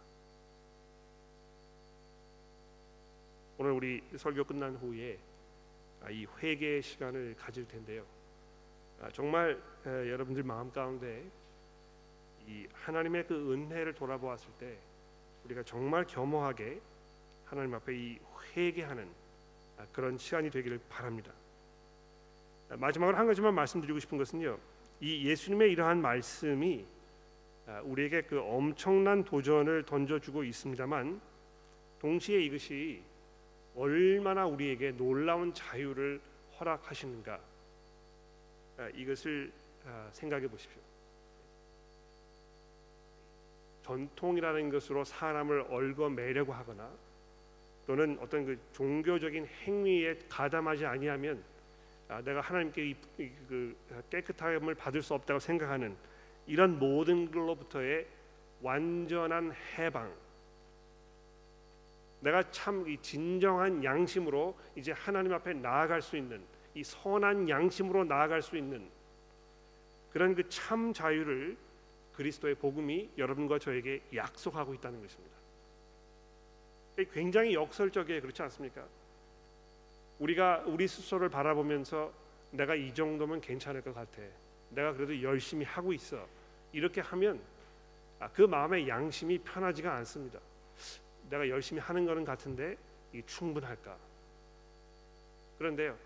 오늘 3.59 3.73
우리 3.73 4.03
설교 4.15 4.45
끝난 4.45 4.77
후에 4.77 5.19
아, 6.03 6.11
이 6.11 6.27
회개의 6.39 6.83
시간을 6.83 7.35
가질 7.39 7.67
텐데요. 7.67 8.05
아, 9.01 9.09
정말 9.11 9.59
여러분들 9.85 10.43
마음 10.43 10.71
가운데 10.71 11.25
이 12.47 12.67
하나님의 12.73 13.27
그 13.27 13.55
은혜를 13.55 13.95
돌아보았을 13.95 14.51
때 14.59 14.77
우리가 15.45 15.63
정말 15.63 16.05
겸허하게 16.05 16.81
하나님 17.47 17.75
앞에 17.75 17.97
이 17.97 18.19
회개하는 18.55 19.09
아, 19.79 19.87
그런 19.91 20.19
시간이 20.19 20.51
되기를 20.51 20.79
바랍니다. 20.91 21.33
마지막으로 22.69 23.17
한 23.17 23.27
가지만 23.27 23.55
말씀드리고 23.55 23.99
싶은 24.01 24.19
것은요. 24.19 24.59
이 25.01 25.29
예수님의 25.29 25.73
이러한 25.73 26.03
말씀이 26.03 26.85
우리에게 27.85 28.23
그 28.23 28.41
엄청난 28.41 29.25
도전을 29.25 29.85
던져주고 29.85 30.45
있습니다만 30.45 31.21
동시에 32.01 32.43
이것이 32.43 33.03
얼마나 33.77 34.47
우리에게 34.47 34.93
놀라운 34.93 35.53
자유를 35.53 36.21
허락하시는가 36.59 37.41
아, 38.79 38.89
이것을 38.95 39.53
아, 39.87 40.09
생각해 40.13 40.49
보십시오. 40.49 40.81
전통이라는 43.83 44.71
것으로 44.71 45.05
사람을 45.05 45.67
얽어매려고 45.71 46.53
하거나 46.53 46.91
또는 47.87 48.19
어떤 48.21 48.45
그 48.45 48.59
종교적인 48.73 49.47
행위에 49.47 50.19
가담하지 50.29 50.85
아니하면 50.87 51.43
아, 52.09 52.21
내가 52.23 52.41
하나님께 52.41 52.95
그 53.49 53.77
깨끗함을 54.11 54.75
받을 54.75 55.03
수 55.03 55.15
없다고 55.15 55.39
생각하는 55.39 55.95
이런 56.47 56.79
모든 56.79 57.31
걸로부터의 57.31 58.07
완전한 58.63 59.53
해방 59.77 60.13
내가 62.27 62.43
참 62.51 62.85
이 62.89 62.99
진정한 63.03 63.85
양심으로 63.85 64.59
이제 64.75 64.91
하나님 64.91 65.33
앞에 65.33 65.53
나아갈 65.55 66.03
수 66.03 66.17
있는 66.17 66.43
이 66.75 66.83
선한 66.83 67.49
양심으로 67.49 68.03
나아갈 68.03 68.43
수 68.43 68.57
있는 68.57 68.89
그런 70.13 70.35
그 70.35 70.43
참 70.49 70.93
자유를 70.93 71.57
그리스도의 72.15 72.57
복음이 72.57 73.11
여러분과 73.17 73.61
저에게 73.61 74.03
약속하고 74.13 74.75
있다는 74.75 75.01
것입니다. 75.03 75.37
굉장히 77.13 77.55
역설적이에요, 77.55 78.23
그렇지 78.23 78.43
않습니까? 78.43 78.85
우리가 80.19 80.65
우리 80.67 80.89
스스로를 80.89 81.29
바라보면서 81.29 82.11
내가 82.51 82.75
이 82.75 82.93
정도면 82.93 83.41
괜찮을 83.41 83.83
것 83.83 83.95
같아. 83.95 84.23
내가 84.71 84.95
그래도 84.95 85.23
열심히 85.23 85.65
하고 85.65 85.93
있어. 85.93 86.27
이렇게 86.73 87.01
하면 87.03 87.39
아, 88.19 88.29
그 88.31 88.43
마음의 88.43 88.89
양심이 88.89 89.39
편하지가 89.39 89.95
않습니다. 89.97 90.41
내가 91.31 91.49
열심히 91.49 91.81
하는 91.81 92.07
거는 92.07 92.25
같은데 92.25 92.77
이게 93.13 93.25
충분할까? 93.27 93.97
그런데요, 95.59 95.97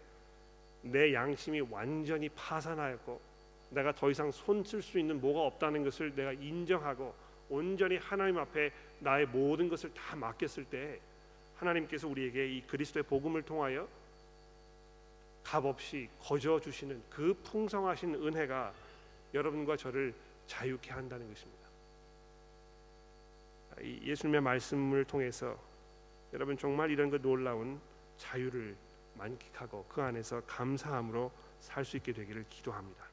내 0.83 1.13
양심이 1.13 1.61
완전히 1.61 2.29
파산하였고 2.31 3.21
내가 3.71 3.93
더 3.93 4.11
이상 4.11 4.31
손쓸 4.31 4.83
수 4.83 4.99
있는 4.99 5.21
뭐가 5.21 5.47
없다는 5.47 5.85
것을 5.85 6.15
내가 6.15 6.33
인정하고 6.33 7.15
온전히 7.49 7.97
하나님 7.97 8.39
앞에 8.39 8.71
나의 9.01 9.27
모든 9.27 9.69
것을 9.69 9.93
다 9.93 10.17
맡겼을 10.17 10.65
때 10.65 11.01
하나님께서 11.57 12.09
우리에게 12.09 12.49
이 12.49 12.63
그리스도의 12.63 13.03
복음을 13.05 13.43
통하여 13.43 13.89
값없이 15.45 16.09
거저 16.21 16.61
주시는 16.61 17.03
그 17.11 17.35
풍성하신 17.45 18.15
은혜가 18.15 18.73
여러분과 19.35 19.77
저를 19.77 20.15
자유케 20.47 20.91
한다는 20.91 21.29
것입니다. 21.29 21.60
예수님의 23.83 24.41
말씀을 24.41 25.05
통해서 25.05 25.57
여러분 26.33 26.57
정말 26.57 26.91
이런 26.91 27.11
그 27.11 27.21
놀라운 27.21 27.81
자유를 28.17 28.77
만끽하고 29.15 29.85
그 29.89 30.01
안에서 30.03 30.41
감사함으로 30.43 31.31
살 31.61 31.85
수 31.85 31.97
있게 31.97 32.13
되기를 32.13 32.47
기도합니다. 32.49 33.10